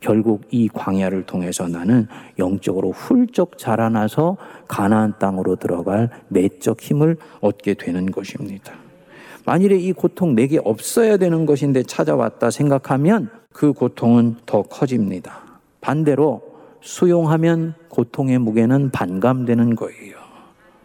결국 0.00 0.44
이 0.50 0.66
광야를 0.72 1.26
통해서 1.26 1.68
나는 1.68 2.08
영적으로 2.38 2.92
훌쩍 2.92 3.58
자라나서 3.58 4.38
가나안 4.66 5.18
땅으로 5.18 5.56
들어갈 5.56 6.08
내적 6.28 6.80
힘을 6.80 7.18
얻게 7.42 7.74
되는 7.74 8.10
것입니다. 8.10 8.79
만일에 9.50 9.78
이 9.78 9.92
고통 9.92 10.36
내게 10.36 10.60
없어야 10.62 11.16
되는 11.16 11.44
것인데 11.44 11.82
찾아왔다 11.82 12.52
생각하면 12.52 13.30
그 13.52 13.72
고통은 13.72 14.36
더 14.46 14.62
커집니다. 14.62 15.40
반대로 15.80 16.40
수용하면 16.80 17.74
고통의 17.88 18.38
무게는 18.38 18.92
반감되는 18.92 19.74
거예요. 19.74 20.14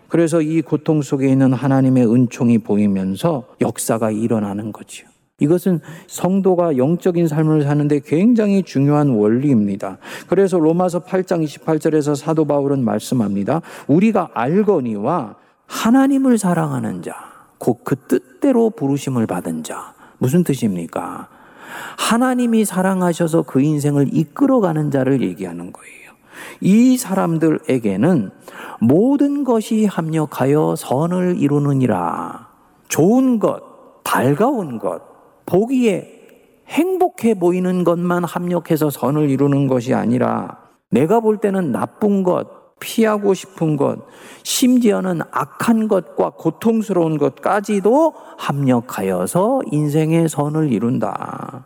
그래서 0.07 0.41
이 0.41 0.63
고통 0.63 1.03
속에 1.03 1.27
있는 1.27 1.53
하나님의 1.53 2.11
은총이 2.11 2.57
보이면서 2.57 3.43
역사가 3.61 4.09
일어나는 4.09 4.71
거죠. 4.71 5.05
이것은 5.39 5.79
성도가 6.07 6.77
영적인 6.77 7.27
삶을 7.27 7.61
사는데 7.61 7.99
굉장히 8.03 8.63
중요한 8.63 9.09
원리입니다. 9.09 9.99
그래서 10.25 10.57
로마서 10.57 11.01
8장 11.01 11.45
28절에서 11.45 12.15
사도 12.15 12.45
바울은 12.45 12.83
말씀합니다. 12.83 13.61
우리가 13.85 14.31
알거니와 14.33 15.35
하나님을 15.67 16.39
사랑하는 16.39 17.03
자, 17.03 17.34
곧 17.73 17.83
그 17.83 17.95
뜻대로 17.95 18.69
부르심을 18.69 19.25
받은 19.25 19.63
자. 19.63 19.93
무슨 20.17 20.43
뜻입니까? 20.43 21.27
하나님이 21.97 22.63
사랑하셔서 22.65 23.43
그 23.43 23.61
인생을 23.61 24.09
이끌어가는 24.13 24.91
자를 24.91 25.21
얘기하는 25.21 25.73
거예요. 25.73 26.11
이 26.61 26.97
사람들에게는 26.97 28.31
모든 28.79 29.43
것이 29.43 29.85
합력하여 29.85 30.75
선을 30.77 31.37
이루느니라. 31.39 32.49
좋은 32.87 33.39
것, 33.39 34.03
달가운 34.03 34.77
것, 34.79 35.01
보기에 35.45 36.11
행복해 36.67 37.33
보이는 37.35 37.83
것만 37.83 38.23
합력해서 38.23 38.89
선을 38.89 39.29
이루는 39.29 39.67
것이 39.67 39.93
아니라 39.93 40.59
내가 40.91 41.19
볼 41.19 41.37
때는 41.37 41.71
나쁜 41.71 42.23
것, 42.23 42.47
피하고 42.79 43.33
싶은 43.33 43.77
것, 43.77 43.99
심지어는 44.43 45.21
악한 45.31 45.87
것과 45.87 46.31
고통스러운 46.31 47.17
것까지도 47.17 48.13
합력하여서 48.37 49.61
인생의 49.71 50.29
선을 50.29 50.71
이룬다. 50.71 51.65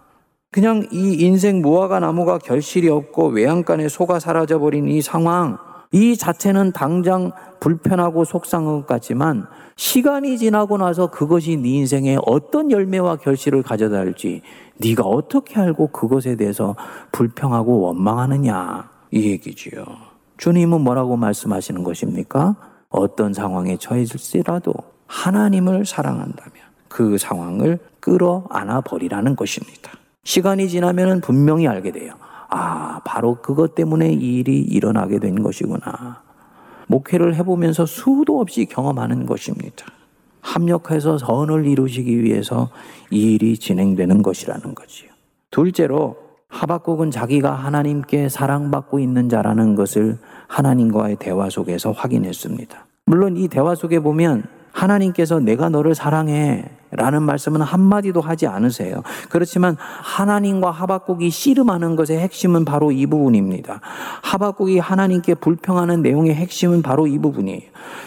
그냥 0.52 0.88
이 0.92 1.14
인생 1.14 1.62
무화과 1.62 2.00
나무가 2.00 2.38
결실이 2.38 2.90
없고 2.90 3.28
외양간에 3.28 3.88
소가 3.88 4.20
사라져버린 4.20 4.88
이 4.88 5.02
상황, 5.02 5.58
이 5.92 6.16
자체는 6.16 6.72
당장 6.72 7.32
불편하고 7.60 8.24
속상한 8.24 8.82
것 8.82 8.88
같지만 8.88 9.48
시간이 9.76 10.38
지나고 10.38 10.78
나서 10.78 11.10
그것이 11.10 11.58
네 11.58 11.70
인생에 11.70 12.18
어떤 12.26 12.70
열매와 12.70 13.18
결실을 13.18 13.64
가져다 13.64 14.04
줄지 14.04 14.42
네가 14.78 15.04
어떻게 15.04 15.60
알고 15.60 15.88
그것에 15.88 16.36
대해서 16.36 16.76
불평하고 17.12 17.80
원망하느냐 17.82 18.90
이 19.12 19.32
얘기지요. 19.32 20.09
주님은 20.40 20.82
뭐라고 20.82 21.18
말씀하시는 21.18 21.84
것입니까? 21.84 22.56
어떤 22.90 23.34
상황에 23.34 23.76
처해질지라도 23.78 24.74
하나님을 25.06 25.86
사랑한다면 25.86 26.54
그 26.88 27.18
상황을 27.18 27.78
끌어 28.00 28.46
안아 28.50 28.82
버리라는 28.82 29.36
것입니다. 29.36 29.92
시간이 30.24 30.70
지나면 30.70 31.20
분명히 31.22 31.68
알게 31.68 31.92
돼요. 31.92 32.14
아, 32.48 33.02
바로 33.04 33.42
그것 33.42 33.76
때문에 33.76 34.14
이 34.14 34.40
일이 34.40 34.62
일어나게 34.62 35.20
된 35.20 35.44
것이구나. 35.44 36.24
목회를 36.88 37.36
해보면서 37.36 37.86
수도 37.86 38.40
없이 38.40 38.66
경험하는 38.66 39.26
것입니다. 39.26 39.86
합력해서 40.40 41.18
선을 41.18 41.68
이루시기 41.68 42.24
위해서 42.24 42.70
이 43.12 43.34
일이 43.34 43.58
진행되는 43.58 44.24
것이라는 44.24 44.74
거지요. 44.74 45.10
둘째로 45.52 46.29
하박국은 46.50 47.12
자기가 47.12 47.54
하나님께 47.54 48.28
사랑받고 48.28 49.00
있는 49.00 49.30
자라는 49.30 49.76
것을 49.76 50.18
하나님과의 50.48 51.18
대화 51.18 51.50
속에서 51.50 51.92
확인했습니다. 51.92 52.86
물론 53.06 53.38
이 53.38 53.48
대화 53.48 53.76
속에 53.76 54.00
보면 54.00 54.44
하나님께서 54.72 55.40
내가 55.40 55.70
너를 55.70 55.96
사랑해 55.96 56.66
라는 56.92 57.24
말씀은 57.24 57.62
한마디도 57.62 58.22
하지 58.22 58.48
않으세요. 58.48 59.04
그렇지만 59.30 59.76
하나님과 59.80 60.72
하박국이 60.72 61.30
씨름하는 61.30 61.96
것의 61.96 62.20
핵심은 62.20 62.66
바로 62.66 62.92
이 62.92 63.06
부분입니다. 63.06 63.82
하박국이 64.24 64.80
하나님께 64.80 65.36
불평하는 65.36 66.02
내용의 66.02 66.34
핵심은 66.36 66.82
바로 66.82 67.08
이 67.08 67.20
부분이에요. 67.20 67.62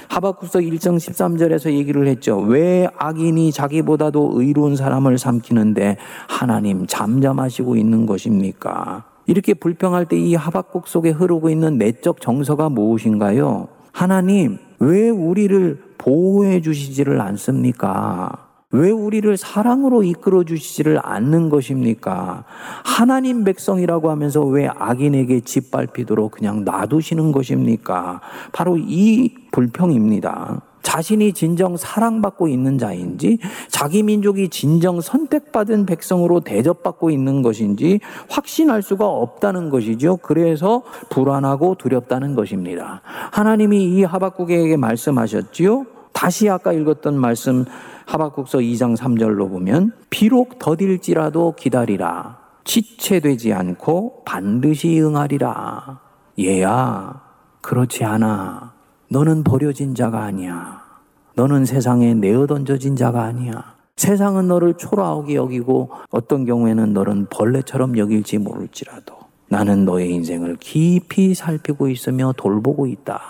하박국서 0.09 0.61
1장 0.61 0.97
13절에서 0.97 1.73
얘기를 1.73 2.07
했죠. 2.07 2.39
왜 2.39 2.89
악인이 2.99 3.53
자기보다도 3.53 4.33
의로운 4.37 4.77
사람을 4.77 5.19
삼키는데 5.19 5.97
하나님 6.29 6.87
잠잠하시고 6.87 7.77
있는 7.77 8.07
것입니까? 8.07 9.05
이렇게 9.27 9.55
불평할 9.55 10.07
때 10.07 10.23
이 10.23 10.35
하박국 10.35 10.87
속에 10.87 11.11
흐르고 11.11 11.51
있는 11.51 11.79
내적 11.79 12.21
정서가 12.21 12.69
무엇인가요? 12.69 13.69
하나님, 13.93 14.59
왜 14.79 15.11
우리를 15.11 15.83
보호해 15.99 16.61
주시지를 16.61 17.21
않습니까? 17.21 18.52
왜 18.73 18.91
우리를 18.91 19.37
사랑으로 19.37 20.03
이끌어 20.03 20.45
주시지를 20.45 20.99
않는 21.03 21.51
것입니까? 21.51 22.45
하나님 22.85 23.45
백성이라고 23.45 24.11
하면서 24.11 24.43
왜 24.43 24.67
악인에게 24.67 25.41
짓밟히도록 25.41 26.33
그냥 26.33 26.65
놔두시는 26.65 27.33
것입니까? 27.33 28.21
바로 28.53 28.79
이 28.79 29.35
불평입니다. 29.51 30.63
자신이 30.83 31.33
진정 31.33 31.77
사랑받고 31.77 32.49
있는 32.49 32.77
자인지 32.77 33.39
자기 33.69 34.03
민족이 34.03 34.49
진정 34.49 35.01
선택받은 35.01 35.87
백성으로 35.87 36.41
대접받고 36.41 37.11
있는 37.11 37.41
것인지 37.43 38.01
확신할 38.29 38.83
수가 38.83 39.07
없다는 39.07 39.71
것이죠. 39.71 40.17
그래서 40.19 40.83
불안하고 41.09 41.77
두렵다는 41.77 42.35
것입니다. 42.35 43.01
하나님이 43.05 43.85
이 43.85 44.03
하박국에게 44.03 44.77
말씀하셨지요. 44.77 45.87
다시 46.13 46.49
아까 46.49 46.73
읽었던 46.73 47.19
말씀 47.19 47.65
하박국서 48.07 48.59
2장 48.59 48.97
3절로 48.97 49.49
보면 49.51 49.93
비록 50.11 50.59
더딜지라도 50.59 51.55
기다리라. 51.57 52.39
지체되지 52.65 53.53
않고 53.53 54.23
반드시 54.25 55.01
응하리라. 55.01 56.01
얘야, 56.39 57.21
그렇지 57.61 58.05
않아. 58.05 58.73
너는 59.09 59.45
버려진 59.45 59.95
자가 59.95 60.23
아니야. 60.23 60.83
너는 61.35 61.65
세상에 61.65 62.15
내어 62.15 62.47
던져진 62.47 62.97
자가 62.97 63.23
아니야. 63.25 63.75
세상은 63.97 64.49
너를 64.49 64.75
초라하게 64.75 65.35
여기고 65.35 65.91
어떤 66.11 66.45
경우에는 66.45 66.93
너는 66.93 67.27
벌레처럼 67.31 67.99
여길지 67.99 68.39
모를지라도 68.39 69.17
나는 69.49 69.85
너의 69.85 70.11
인생을 70.11 70.57
깊이 70.61 71.35
살피고 71.35 71.89
있으며 71.89 72.33
돌보고 72.37 72.87
있다. 72.87 73.21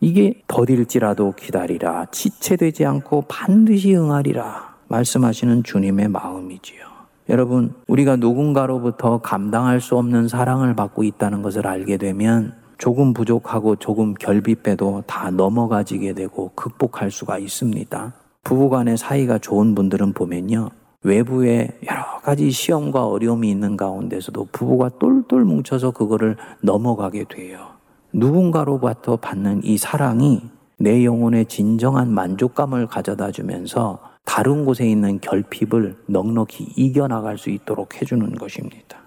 이게 0.00 0.42
더딜지라도 0.48 1.32
기다리라. 1.32 2.06
지체되지 2.10 2.84
않고 2.84 3.24
반드시 3.28 3.94
응하리라. 3.94 4.74
말씀하시는 4.88 5.62
주님의 5.62 6.08
마음이지요. 6.08 6.84
여러분, 7.30 7.74
우리가 7.86 8.16
누군가로부터 8.16 9.18
감당할 9.18 9.80
수 9.80 9.96
없는 9.96 10.28
사랑을 10.28 10.74
받고 10.74 11.04
있다는 11.04 11.40
것을 11.42 11.66
알게 11.66 11.96
되면 11.96 12.54
조금 12.76 13.14
부족하고 13.14 13.76
조금 13.76 14.12
결핍해도 14.14 15.04
다 15.06 15.30
넘어가지게 15.30 16.12
되고 16.12 16.50
극복할 16.54 17.10
수가 17.10 17.38
있습니다. 17.38 18.12
부부간의 18.42 18.98
사이가 18.98 19.38
좋은 19.38 19.74
분들은 19.74 20.12
보면요. 20.12 20.68
외부에 21.02 21.68
여러 21.90 22.02
가지 22.22 22.50
시험과 22.50 23.06
어려움이 23.06 23.50
있는 23.50 23.76
가운데서도 23.76 24.48
부부가 24.52 24.90
똘똘 24.98 25.44
뭉쳐서 25.44 25.92
그거를 25.92 26.36
넘어가게 26.60 27.24
돼요. 27.28 27.73
누군가로부터 28.14 29.16
받는 29.16 29.62
이 29.64 29.76
사랑이 29.76 30.40
내 30.78 31.04
영혼의 31.04 31.46
진정한 31.46 32.12
만족감을 32.12 32.86
가져다 32.86 33.32
주면서 33.32 33.98
다른 34.24 34.64
곳에 34.64 34.88
있는 34.88 35.20
결핍을 35.20 35.96
넉넉히 36.06 36.72
이겨나갈 36.76 37.36
수 37.36 37.50
있도록 37.50 38.00
해주는 38.00 38.34
것입니다. 38.36 38.98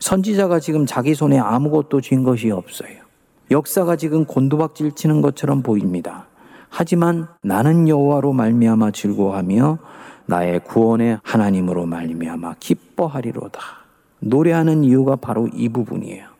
선지자가 0.00 0.60
지금 0.60 0.86
자기 0.86 1.14
손에 1.14 1.38
아무것도 1.38 2.00
쥔 2.00 2.24
것이 2.24 2.50
없어요. 2.50 3.04
역사가 3.50 3.96
지금 3.96 4.24
곤두박질 4.24 4.92
치는 4.92 5.20
것처럼 5.20 5.62
보입니다. 5.62 6.26
하지만 6.70 7.28
나는 7.42 7.86
여호와로 7.86 8.32
말미암아 8.32 8.90
즐거워하며 8.92 9.78
나의 10.26 10.64
구원의 10.64 11.20
하나님으로 11.22 11.86
말미암아 11.86 12.56
기뻐하리로다. 12.60 13.60
노래하는 14.20 14.84
이유가 14.84 15.16
바로 15.16 15.48
이 15.48 15.68
부분이에요. 15.68 16.33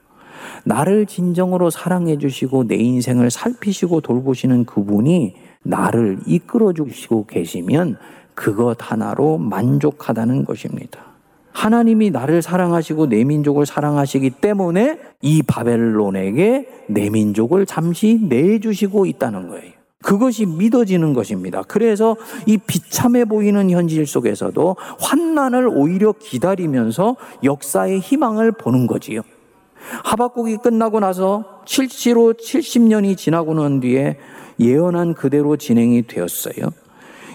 나를 0.64 1.07
진정으로 1.07 1.70
사랑해 1.70 2.18
주시고 2.18 2.66
내 2.66 2.76
인생을 2.76 3.30
살피시고 3.30 4.00
돌보시는 4.00 4.64
그분이 4.64 5.35
나를 5.62 6.18
이끌어 6.26 6.72
주시고 6.72 7.26
계시면 7.26 7.96
그것 8.35 8.76
하나로 8.80 9.38
만족하다는 9.38 10.44
것입니다. 10.44 11.14
하나님이 11.52 12.11
나를 12.11 12.42
사랑하시고 12.42 13.07
내 13.07 13.24
민족을 13.24 13.64
사랑하시기 13.64 14.30
때문에 14.30 14.98
이 15.22 15.42
바벨론에게 15.42 16.68
내 16.88 17.11
민족을 17.11 17.64
잠시 17.64 18.18
내주시고 18.20 19.07
있다는 19.07 19.48
거예요. 19.48 19.72
그것이 20.02 20.44
믿어지는 20.44 21.14
것입니다. 21.14 21.62
그래서 21.66 22.16
이 22.44 22.59
비참해 22.59 23.24
보이는 23.24 23.70
현실 23.70 24.07
속에서도 24.07 24.76
환난을 25.00 25.68
오히려 25.72 26.12
기다리면서 26.12 27.16
역사의 27.42 28.00
희망을 28.00 28.52
보는 28.52 28.87
거지요. 28.87 29.22
하박국이 30.05 30.59
끝나고 30.59 31.01
나서 31.01 31.44
실시로 31.64 32.33
70년이 32.33 33.16
지나고 33.16 33.55
난 33.55 33.81
뒤에 33.81 34.18
예언한 34.61 35.14
그대로 35.14 35.57
진행이 35.57 36.07
되었어요. 36.07 36.70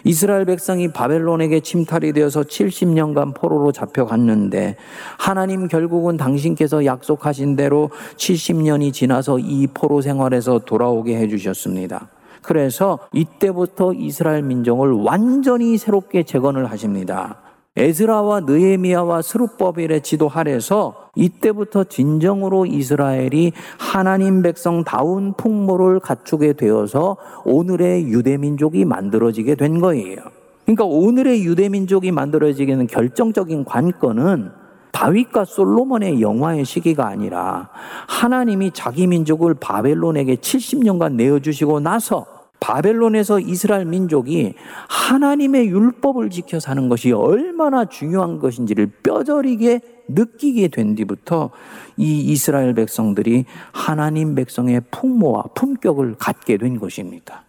이스라엘 0.04 0.46
백성이 0.46 0.88
바벨론에게 0.88 1.60
침탈이 1.60 2.14
되어서 2.14 2.42
70년간 2.42 3.36
포로로 3.36 3.72
잡혀갔는데 3.72 4.78
하나님 5.18 5.68
결국은 5.68 6.18
당신께서 6.18 6.86
약속하신 6.86 7.56
대로 7.56 7.90
70년이 8.16 8.94
지나서 8.94 9.40
이 9.40 9.68
포로 9.68 10.02
생활에서 10.02 10.60
돌아오게 10.60 11.18
해주셨습니다. 11.18 12.08
그래서 12.42 13.00
이때부터 13.12 13.94
이스라엘 13.94 14.44
민족을 14.44 14.92
완전히 14.92 15.78
새롭게 15.78 16.24
재건을 16.24 16.72
하십니다. 16.72 17.42
에스라와 17.76 18.42
느헤미야와 18.42 19.22
스룹버벨의 19.22 20.02
지도 20.02 20.30
아래서 20.34 20.99
이때부터 21.20 21.84
진정으로 21.84 22.66
이스라엘이 22.66 23.52
하나님 23.78 24.42
백성다운 24.42 25.34
풍모를 25.34 26.00
갖추게 26.00 26.54
되어서 26.54 27.18
오늘의 27.46 28.08
유대 28.08 28.38
민족이 28.38 28.86
만들어지게 28.86 29.56
된 29.56 29.82
거예요. 29.82 30.18
그러니까 30.64 30.86
오늘의 30.86 31.44
유대 31.44 31.68
민족이 31.68 32.12
만들어지게 32.12 32.76
는 32.76 32.88
결정적인 32.88 33.66
관건은 33.66 34.52
다윗과 34.92 35.46
솔로몬의 35.46 36.22
영화의 36.22 36.66
시기가 36.66 37.08
아니라 37.08 37.70
하나님이 38.08 38.72
자기 38.74 39.08
민족을 39.08 39.56
바벨론에게 39.56 40.36
70년간 40.36 41.14
내어주시고 41.14 41.80
나서 41.80 42.26
바벨론에서 42.60 43.40
이스라엘 43.40 43.86
민족이 43.86 44.54
하나님의 44.90 45.68
율법을 45.70 46.30
지켜 46.30 46.60
사는 46.60 46.90
것이 46.90 47.12
얼마나 47.12 47.86
중요한 47.86 48.40
것인지를 48.40 48.92
뼈저리게 49.04 49.99
느끼게 50.10 50.68
된 50.70 50.96
뒤부터 50.96 51.52
이 51.98 52.20
이스라엘 52.20 52.74
백성들이 52.74 53.46
하나님 53.72 54.36
백성의 54.36 54.82
풍모와 54.92 55.44
품격을 55.56 56.16
갖게 56.18 56.58
된 56.58 56.80
것입니다. 56.80 57.44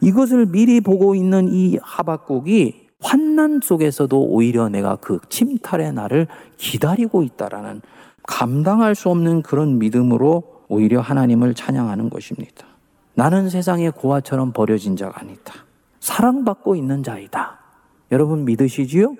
이것을 0.00 0.46
미리 0.46 0.80
보고 0.80 1.14
있는 1.14 1.48
이 1.52 1.78
하박국이 1.80 2.88
환난 3.00 3.60
속에서도 3.62 4.20
오히려 4.20 4.68
내가 4.68 4.96
그 4.96 5.20
침탈의 5.28 5.92
날을 5.92 6.26
기다리고 6.56 7.22
있다라는 7.22 7.80
감당할 8.24 8.94
수 8.94 9.08
없는 9.10 9.42
그런 9.42 9.78
믿음으로 9.78 10.58
오히려 10.68 11.00
하나님을 11.00 11.54
찬양하는 11.54 12.10
것입니다. 12.10 12.66
나는 13.14 13.48
세상의 13.48 13.92
고아처럼 13.92 14.52
버려진 14.52 14.96
자가 14.96 15.20
아니다. 15.20 15.54
사랑받고 16.00 16.76
있는 16.76 17.02
자이다. 17.02 17.58
여러분 18.12 18.44
믿으시지요? 18.44 19.16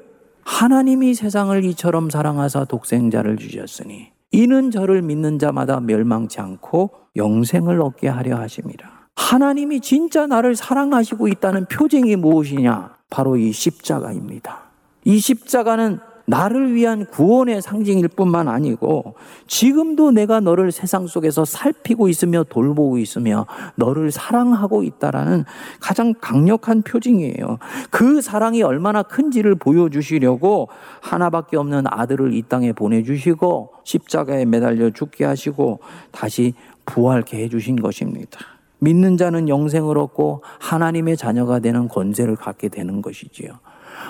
하나님이 0.48 1.12
세상을 1.12 1.62
이처럼 1.66 2.08
사랑하사 2.08 2.64
독생자를 2.64 3.36
주셨으니 3.36 4.12
이는 4.32 4.70
저를 4.70 5.02
믿는 5.02 5.38
자마다 5.38 5.78
멸망치 5.78 6.40
않고 6.40 6.90
영생을 7.16 7.82
얻게 7.82 8.08
하려 8.08 8.38
하심이라. 8.38 8.88
하나님이 9.14 9.80
진짜 9.80 10.26
나를 10.26 10.56
사랑하시고 10.56 11.28
있다는 11.28 11.66
표징이 11.66 12.16
무엇이냐? 12.16 12.94
바로 13.10 13.36
이 13.36 13.52
십자가입니다. 13.52 14.62
이 15.04 15.18
십자가는 15.18 16.00
나를 16.28 16.74
위한 16.74 17.06
구원의 17.06 17.62
상징일 17.62 18.08
뿐만 18.08 18.48
아니고 18.48 19.14
지금도 19.46 20.10
내가 20.10 20.40
너를 20.40 20.72
세상 20.72 21.06
속에서 21.06 21.46
살피고 21.46 22.08
있으며 22.10 22.44
돌보고 22.44 22.98
있으며 22.98 23.46
너를 23.76 24.10
사랑하고 24.10 24.82
있다라는 24.82 25.46
가장 25.80 26.12
강력한 26.20 26.82
표징이에요. 26.82 27.58
그 27.90 28.20
사랑이 28.20 28.62
얼마나 28.62 29.02
큰지를 29.02 29.54
보여주시려고 29.54 30.68
하나밖에 31.00 31.56
없는 31.56 31.84
아들을 31.86 32.34
이 32.34 32.42
땅에 32.42 32.74
보내주시고 32.74 33.70
십자가에 33.84 34.44
매달려 34.44 34.90
죽게 34.90 35.24
하시고 35.24 35.80
다시 36.12 36.52
부활케 36.84 37.42
해주신 37.44 37.76
것입니다. 37.76 38.38
믿는 38.80 39.16
자는 39.16 39.48
영생을 39.48 39.96
얻고 39.96 40.42
하나님의 40.60 41.16
자녀가 41.16 41.58
되는 41.58 41.88
권세를 41.88 42.36
갖게 42.36 42.68
되는 42.68 43.00
것이지요. 43.00 43.58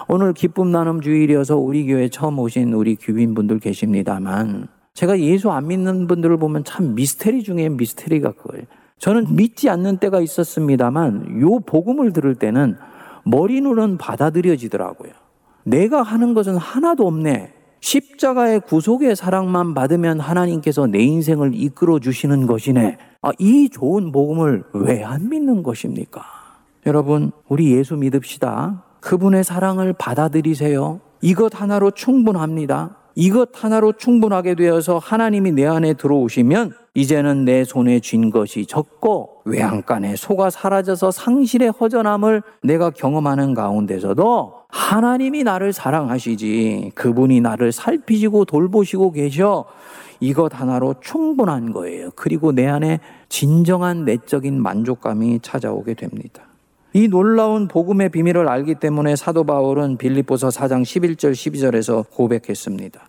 오늘 0.09 0.33
기쁨 0.33 0.71
나눔 0.71 1.01
주일이어서 1.01 1.57
우리 1.57 1.87
교회 1.87 2.09
처음 2.09 2.39
오신 2.39 2.73
우리 2.73 2.97
귀빈분들 2.97 3.59
계십니다만 3.59 4.69
제가 4.95 5.19
예수 5.21 5.51
안 5.51 5.69
믿는 5.69 6.07
분들을 6.07 6.37
보면 6.39 6.65
참 6.65 6.95
미스테리 6.95 7.43
중에 7.43 7.69
미스테리가 7.69 8.33
그거예요. 8.33 8.65
저는 8.99 9.37
믿지 9.37 9.69
않는 9.71 9.99
때가 9.99 10.21
있었습니다만 10.21 11.41
요 11.41 11.61
복음을 11.61 12.13
들을 12.13 12.35
때는 12.35 12.77
머리로는 13.25 13.99
받아들여지더라고요. 13.99 15.13
내가 15.65 16.03
하는 16.03 16.35
것은 16.35 16.57
하나도 16.57 17.07
없네. 17.07 17.53
십자가의 17.81 18.61
구속의 18.61 19.15
사랑만 19.15 19.75
받으면 19.75 20.19
하나님께서 20.19 20.87
내 20.89 20.99
인생을 20.99 21.53
이끌어 21.55 22.01
주시는 22.01 22.47
것이네. 22.47 22.97
아, 23.23 23.31
이 23.39 23.69
좋은 23.69 24.11
복음을 24.11 24.65
왜 24.73 25.05
안 25.05 25.29
믿는 25.29 25.63
것입니까? 25.63 26.23
여러분, 26.87 27.31
우리 27.49 27.71
예수 27.73 27.97
믿읍시다. 27.97 28.83
그분의 29.01 29.45
사랑을 29.45 29.93
받아들이세요. 29.93 31.01
이것 31.21 31.61
하나로 31.61 31.91
충분합니다. 31.93 32.97
이것 33.15 33.51
하나로 33.53 33.95
충분하게 33.95 34.55
되어서 34.55 34.99
하나님이 34.99 35.51
내 35.51 35.67
안에 35.67 35.95
들어오시면 35.95 36.73
이제는 36.95 37.45
내 37.45 37.65
손에 37.65 38.01
쥔 38.01 38.31
것이 38.31 38.67
적고 38.67 39.43
외양간에 39.45 40.15
소가 40.15 40.51
사라져서 40.51 41.11
상실의 41.11 41.71
허전함을 41.71 42.43
내가 42.63 42.91
경험하는 42.91 43.55
가운데서도 43.55 44.55
하나님이 44.69 45.43
나를 45.45 45.73
사랑하시지 45.73 46.93
그분이 46.95 47.41
나를 47.41 47.73
살피시고 47.73 48.45
돌보시고 48.45 49.13
계셔 49.13 49.65
이것 50.21 50.61
하나로 50.61 50.97
충분한 51.01 51.73
거예요. 51.73 52.11
그리고 52.15 52.53
내 52.53 52.67
안에 52.67 53.01
진정한 53.29 54.05
내적인 54.05 54.61
만족감이 54.61 55.41
찾아오게 55.43 55.95
됩니다. 55.95 56.48
이 56.95 57.07
놀라운 57.07 57.69
복음의 57.69 58.09
비밀을 58.09 58.49
알기 58.49 58.77
때문에 58.77 59.15
사도 59.15 59.45
바울은 59.45 59.99
빌립보서 59.99 60.49
4장 60.49 60.83
11절 60.83 61.33
12절에서 61.33 62.09
고백했습니다. 62.11 63.01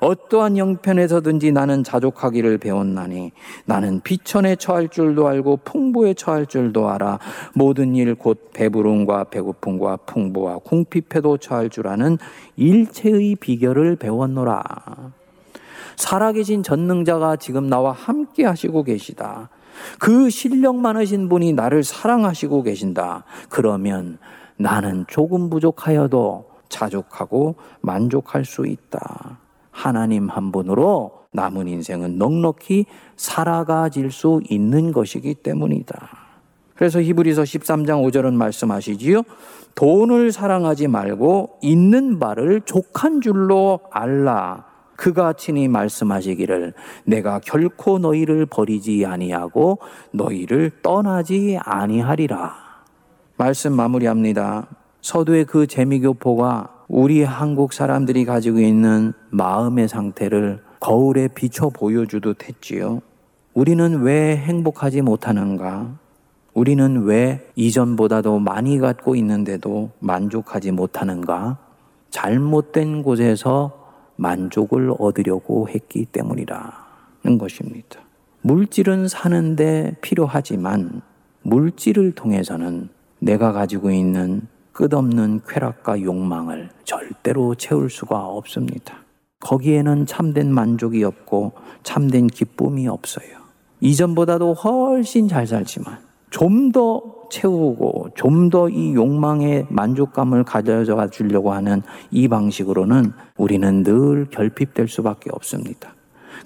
어떠한 0.00 0.56
형편에서든지 0.56 1.52
나는 1.52 1.84
자족하기를 1.84 2.58
배웠나니 2.58 3.30
나는 3.64 4.00
비천에 4.00 4.56
처할 4.56 4.88
줄도 4.88 5.28
알고 5.28 5.58
풍부에 5.64 6.14
처할 6.14 6.46
줄도 6.46 6.88
알아 6.88 7.20
모든 7.54 7.94
일 7.94 8.08
곧 8.16 8.50
배부름과 8.52 9.24
배고픔과 9.24 9.98
풍부와 9.98 10.58
궁핍에도 10.58 11.38
처할 11.38 11.70
줄 11.70 11.86
아는 11.86 12.18
일체의 12.56 13.36
비결을 13.36 13.96
배웠노라. 13.96 15.12
살아계신 15.94 16.62
전능자가 16.62 17.36
지금 17.36 17.68
나와 17.68 17.92
함께 17.92 18.44
하시고 18.44 18.82
계시다. 18.82 19.50
그 19.98 20.30
실력 20.30 20.76
많으신 20.76 21.28
분이 21.28 21.52
나를 21.52 21.84
사랑하시고 21.84 22.62
계신다. 22.62 23.24
그러면 23.48 24.18
나는 24.56 25.04
조금 25.08 25.50
부족하여도 25.50 26.46
자족하고 26.68 27.56
만족할 27.80 28.44
수 28.44 28.66
있다. 28.66 29.38
하나님 29.70 30.28
한 30.28 30.52
분으로 30.52 31.18
남은 31.32 31.68
인생은 31.68 32.18
넉넉히 32.18 32.86
살아가질 33.16 34.10
수 34.10 34.40
있는 34.48 34.92
것이기 34.92 35.34
때문이다. 35.34 36.28
그래서 36.74 37.02
히브리서 37.02 37.42
13장 37.42 38.08
5절은 38.08 38.34
말씀하시지요. 38.34 39.22
돈을 39.74 40.32
사랑하지 40.32 40.88
말고 40.88 41.58
있는 41.62 42.18
바를 42.18 42.60
족한 42.60 43.20
줄로 43.20 43.80
알라. 43.90 44.67
그가 44.98 45.32
친히 45.32 45.68
말씀하시기를 45.68 46.74
내가 47.04 47.38
결코 47.38 48.00
너희를 48.00 48.46
버리지 48.46 49.06
아니하고 49.06 49.78
너희를 50.10 50.72
떠나지 50.82 51.56
아니하리라. 51.62 52.52
말씀 53.36 53.74
마무리합니다. 53.74 54.66
서두의 55.00 55.44
그 55.44 55.68
재미교포가 55.68 56.84
우리 56.88 57.22
한국 57.22 57.72
사람들이 57.74 58.24
가지고 58.24 58.58
있는 58.58 59.12
마음의 59.30 59.86
상태를 59.86 60.64
거울에 60.80 61.28
비춰 61.28 61.70
보여주듯 61.70 62.48
했지요. 62.48 63.00
우리는 63.54 64.02
왜 64.02 64.36
행복하지 64.36 65.02
못하는가? 65.02 65.96
우리는 66.54 67.04
왜 67.04 67.48
이전보다도 67.54 68.40
많이 68.40 68.80
갖고 68.80 69.14
있는데도 69.14 69.90
만족하지 70.00 70.72
못하는가? 70.72 71.56
잘못된 72.10 73.04
곳에서 73.04 73.78
만족을 74.18 74.92
얻으려고 74.98 75.68
했기 75.68 76.04
때문이라는 76.04 77.38
것입니다. 77.38 78.00
물질은 78.42 79.08
사는데 79.08 79.96
필요하지만 80.00 81.02
물질을 81.42 82.12
통해서는 82.12 82.88
내가 83.20 83.52
가지고 83.52 83.90
있는 83.90 84.42
끝없는 84.72 85.40
쾌락과 85.48 86.02
욕망을 86.02 86.70
절대로 86.84 87.54
채울 87.54 87.90
수가 87.90 88.26
없습니다. 88.26 88.98
거기에는 89.40 90.06
참된 90.06 90.52
만족이 90.52 91.02
없고 91.04 91.52
참된 91.82 92.26
기쁨이 92.26 92.86
없어요. 92.88 93.38
이전보다도 93.80 94.54
훨씬 94.54 95.28
잘 95.28 95.46
살지만 95.46 95.98
좀더 96.30 97.17
채우고 97.30 98.10
좀 98.14 98.50
더 98.50 98.68
이 98.68 98.94
욕망의 98.94 99.66
만족감을 99.68 100.44
가져가 100.44 101.08
주려고 101.08 101.52
하는 101.52 101.82
이 102.10 102.28
방식으로는 102.28 103.12
우리는 103.36 103.82
늘 103.82 104.26
결핍될 104.30 104.88
수밖에 104.88 105.30
없습니다. 105.32 105.94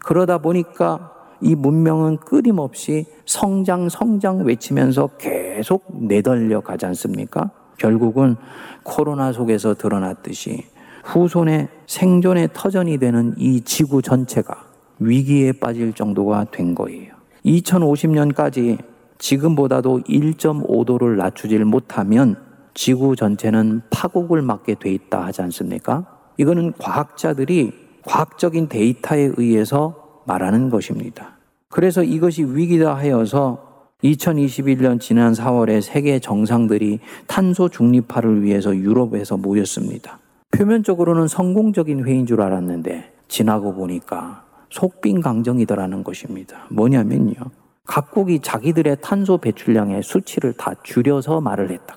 그러다 0.04 0.38
보니까 0.38 1.12
이 1.40 1.54
문명은 1.54 2.18
끊임없이 2.18 3.06
성장, 3.26 3.88
성장 3.88 4.44
외치면서 4.44 5.08
계속 5.18 5.84
내달려 6.06 6.60
가지 6.60 6.86
않습니까? 6.86 7.50
결국은 7.78 8.36
코로나 8.84 9.32
속에서 9.32 9.74
드러났듯이 9.74 10.64
후손의 11.04 11.68
생존의 11.86 12.50
터전이 12.52 12.98
되는 12.98 13.34
이 13.38 13.60
지구 13.62 14.02
전체가 14.02 14.66
위기에 15.00 15.52
빠질 15.52 15.92
정도가 15.92 16.44
된 16.52 16.76
거예요. 16.76 17.14
2050년까지 17.44 18.78
지금보다도 19.22 20.00
1.5도를 20.00 21.16
낮추질 21.16 21.64
못하면 21.64 22.34
지구 22.74 23.14
전체는 23.14 23.82
파국을 23.88 24.42
맞게 24.42 24.74
돼 24.80 24.92
있다 24.92 25.24
하지 25.24 25.42
않습니까? 25.42 26.06
이거는 26.38 26.72
과학자들이 26.76 27.72
과학적인 28.04 28.68
데이터에 28.68 29.30
의해서 29.36 30.22
말하는 30.26 30.70
것입니다. 30.70 31.38
그래서 31.68 32.02
이것이 32.02 32.42
위기다 32.42 32.96
하여서 32.96 33.86
2021년 34.02 34.98
지난 35.00 35.32
4월에 35.32 35.80
세계 35.80 36.18
정상들이 36.18 36.98
탄소 37.28 37.68
중립화를 37.68 38.42
위해서 38.42 38.76
유럽에서 38.76 39.36
모였습니다. 39.36 40.18
표면적으로는 40.50 41.28
성공적인 41.28 42.04
회의인 42.04 42.26
줄 42.26 42.42
알았는데 42.42 43.12
지나고 43.28 43.72
보니까 43.74 44.44
속빈 44.70 45.20
강정이더라는 45.20 46.02
것입니다. 46.02 46.66
뭐냐면요. 46.70 47.61
각국이 47.86 48.40
자기들의 48.40 48.98
탄소 49.00 49.38
배출량의 49.38 50.02
수치를 50.02 50.52
다 50.54 50.72
줄여서 50.82 51.40
말을 51.40 51.70
했다. 51.70 51.96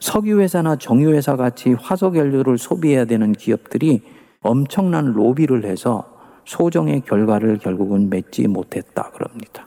석유회사나 0.00 0.76
정유회사 0.76 1.36
같이 1.36 1.74
화석연료를 1.74 2.58
소비해야 2.58 3.04
되는 3.04 3.32
기업들이 3.32 4.02
엄청난 4.40 5.12
로비를 5.12 5.64
해서 5.64 6.10
소정의 6.44 7.02
결과를 7.02 7.58
결국은 7.58 8.10
맺지 8.10 8.48
못했다 8.48 9.10
그럽니다. 9.10 9.66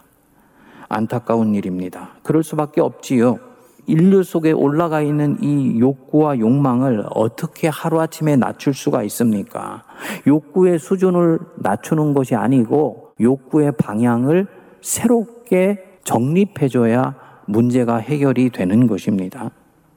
안타까운 0.90 1.56
일입니다. 1.56 2.10
그럴 2.24 2.44
수밖에 2.44 2.82
없지요. 2.82 3.40
인류 3.88 4.24
속에 4.24 4.52
올라가 4.52 5.02
있는 5.02 5.38
이 5.42 5.80
욕구와 5.80 6.40
욕망을 6.40 7.06
어떻게 7.12 7.68
하루아침에 7.68 8.36
낮출 8.36 8.74
수가 8.74 9.04
있습니까? 9.04 9.84
욕구의 10.26 10.80
수준을 10.80 11.40
낮추는 11.58 12.14
것이 12.14 12.36
아니고 12.36 13.14
욕구의 13.22 13.74
방향을 13.78 14.48
새롭게 14.86 16.00
정립해줘야 16.04 17.16
문제가 17.48 17.98
해결이 17.98 18.52
되는 18.52 18.86
것입니다. 18.86 19.50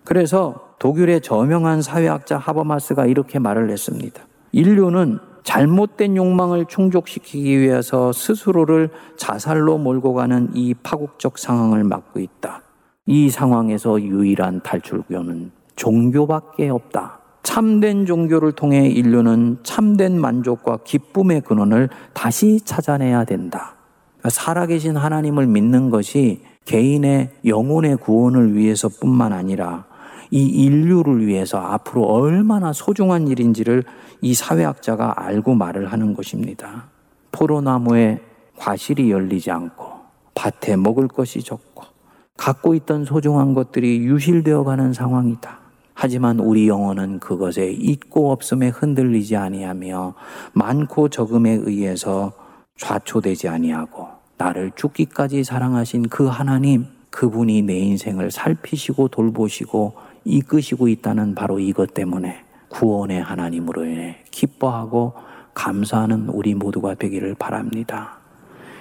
그래서 0.03 0.74
독일의 0.79 1.20
저명한 1.20 1.83
사회학자 1.83 2.38
하버마스가 2.38 3.05
이렇게 3.05 3.38
말을 3.38 3.70
했습니다. 3.70 4.22
인류는 4.53 5.18
잘못된 5.42 6.16
욕망을 6.16 6.64
충족시키기 6.64 7.59
위해서 7.59 8.12
스스로를 8.12 8.88
자살로 9.16 9.77
몰고 9.77 10.14
가는 10.14 10.48
이 10.55 10.72
파국적 10.74 11.38
상황을 11.38 11.85
막고 11.85 12.20
있다. 12.20 12.62
이 13.05 13.29
상황에서 13.29 14.01
유일한 14.01 14.62
탈출구는 14.62 15.51
종교밖에 15.77 16.70
없다. 16.70 17.18
참된 17.42 18.07
종교를 18.07 18.53
통해 18.53 18.88
인류는 18.88 19.59
참된 19.62 20.18
만족과 20.18 20.79
기쁨의 20.85 21.42
근원을 21.42 21.90
다시 22.14 22.61
찾아내야 22.64 23.24
된다. 23.24 23.77
살아계신 24.26 24.96
하나님을 24.96 25.46
믿는 25.46 25.90
것이 25.90 26.42
개인의 26.64 27.31
영혼의 27.44 27.96
구원을 27.96 28.54
위해서뿐만 28.54 29.33
아니라 29.33 29.87
이 30.31 30.44
인류를 30.44 31.26
위해서 31.26 31.59
앞으로 31.59 32.04
얼마나 32.04 32.72
소중한 32.72 33.28
일인지를 33.28 33.85
이 34.20 34.35
사회학자가 34.35 35.14
알고 35.16 35.54
말을 35.54 35.90
하는 35.90 36.14
것입니다. 36.14 36.88
포로나무에 37.33 38.20
과실이 38.57 39.11
열리지 39.11 39.50
않고 39.50 39.87
밭에 40.35 40.76
먹을 40.76 41.09
것이 41.09 41.42
적고 41.42 41.85
갖고 42.37 42.74
있던 42.74 43.04
소중한 43.04 43.54
것들이 43.54 43.98
유실되어 43.98 44.64
가는 44.64 44.92
상황이다. 44.92 45.59
하지만 45.94 46.38
우리 46.38 46.68
영혼은 46.68 47.18
그것에 47.18 47.70
있고 47.72 48.31
없음에 48.31 48.68
흔들리지 48.68 49.37
아니하며 49.37 50.14
많고 50.52 51.09
적음에 51.09 51.50
의해서 51.50 52.33
좌초되지 52.78 53.48
아니하고 53.48 54.08
나를 54.38 54.72
죽기까지 54.74 55.44
사랑하신 55.44 56.08
그 56.08 56.26
하나님 56.26 56.86
그분이 57.10 57.62
내 57.62 57.76
인생을 57.78 58.30
살피시고 58.30 59.08
돌보시고 59.08 59.94
이끄시고 60.24 60.88
있다는 60.88 61.34
바로 61.34 61.58
이것 61.58 61.92
때문에 61.94 62.44
구원의 62.68 63.22
하나님으로 63.22 63.84
인해 63.84 64.18
기뻐하고 64.30 65.14
감사하는 65.54 66.28
우리 66.28 66.54
모두가 66.54 66.94
되기를 66.94 67.34
바랍니다. 67.34 68.18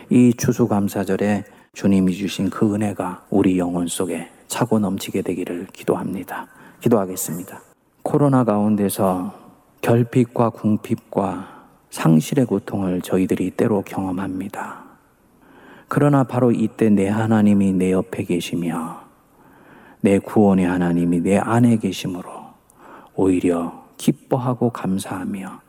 이 0.09 0.33
추수감사절에 0.33 1.45
주님이 1.73 2.13
주신 2.13 2.49
그 2.49 2.73
은혜가 2.73 3.25
우리 3.29 3.57
영혼 3.57 3.87
속에 3.87 4.29
차고 4.47 4.79
넘치게 4.79 5.21
되기를 5.21 5.67
기도합니다. 5.73 6.47
기도하겠습니다. 6.81 7.61
코로나 8.03 8.43
가운데서 8.43 9.33
결핍과 9.81 10.51
궁핍과 10.51 11.56
상실의 11.89 12.45
고통을 12.45 13.01
저희들이 13.01 13.51
때로 13.51 13.81
경험합니다. 13.83 14.83
그러나 15.87 16.23
바로 16.23 16.51
이때 16.51 16.89
내 16.89 17.07
하나님이 17.07 17.73
내 17.73 17.91
옆에 17.91 18.23
계시며 18.23 19.01
내 20.01 20.19
구원의 20.19 20.65
하나님이 20.65 21.21
내 21.21 21.37
안에 21.37 21.77
계심으로 21.77 22.29
오히려 23.15 23.85
기뻐하고 23.97 24.69
감사하며 24.69 25.61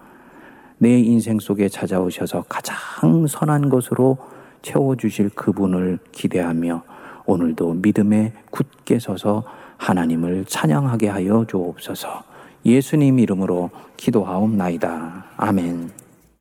내 0.79 0.99
인생 0.99 1.39
속에 1.39 1.69
찾아오셔서 1.69 2.45
가장 2.49 3.27
선한 3.27 3.69
것으로 3.69 4.19
채워주실 4.63 5.31
그분을 5.31 5.99
기대하며 6.13 6.83
오늘도 7.27 7.75
믿음에 7.75 8.33
굳게 8.51 8.99
서서 8.99 9.45
하나님을 9.77 10.45
찬양하게 10.47 11.09
하여 11.09 11.45
주옵소서 11.49 12.25
예수님 12.65 13.19
이름으로 13.19 13.71
기도하옵나이다. 13.97 15.25
아멘. 15.37 15.98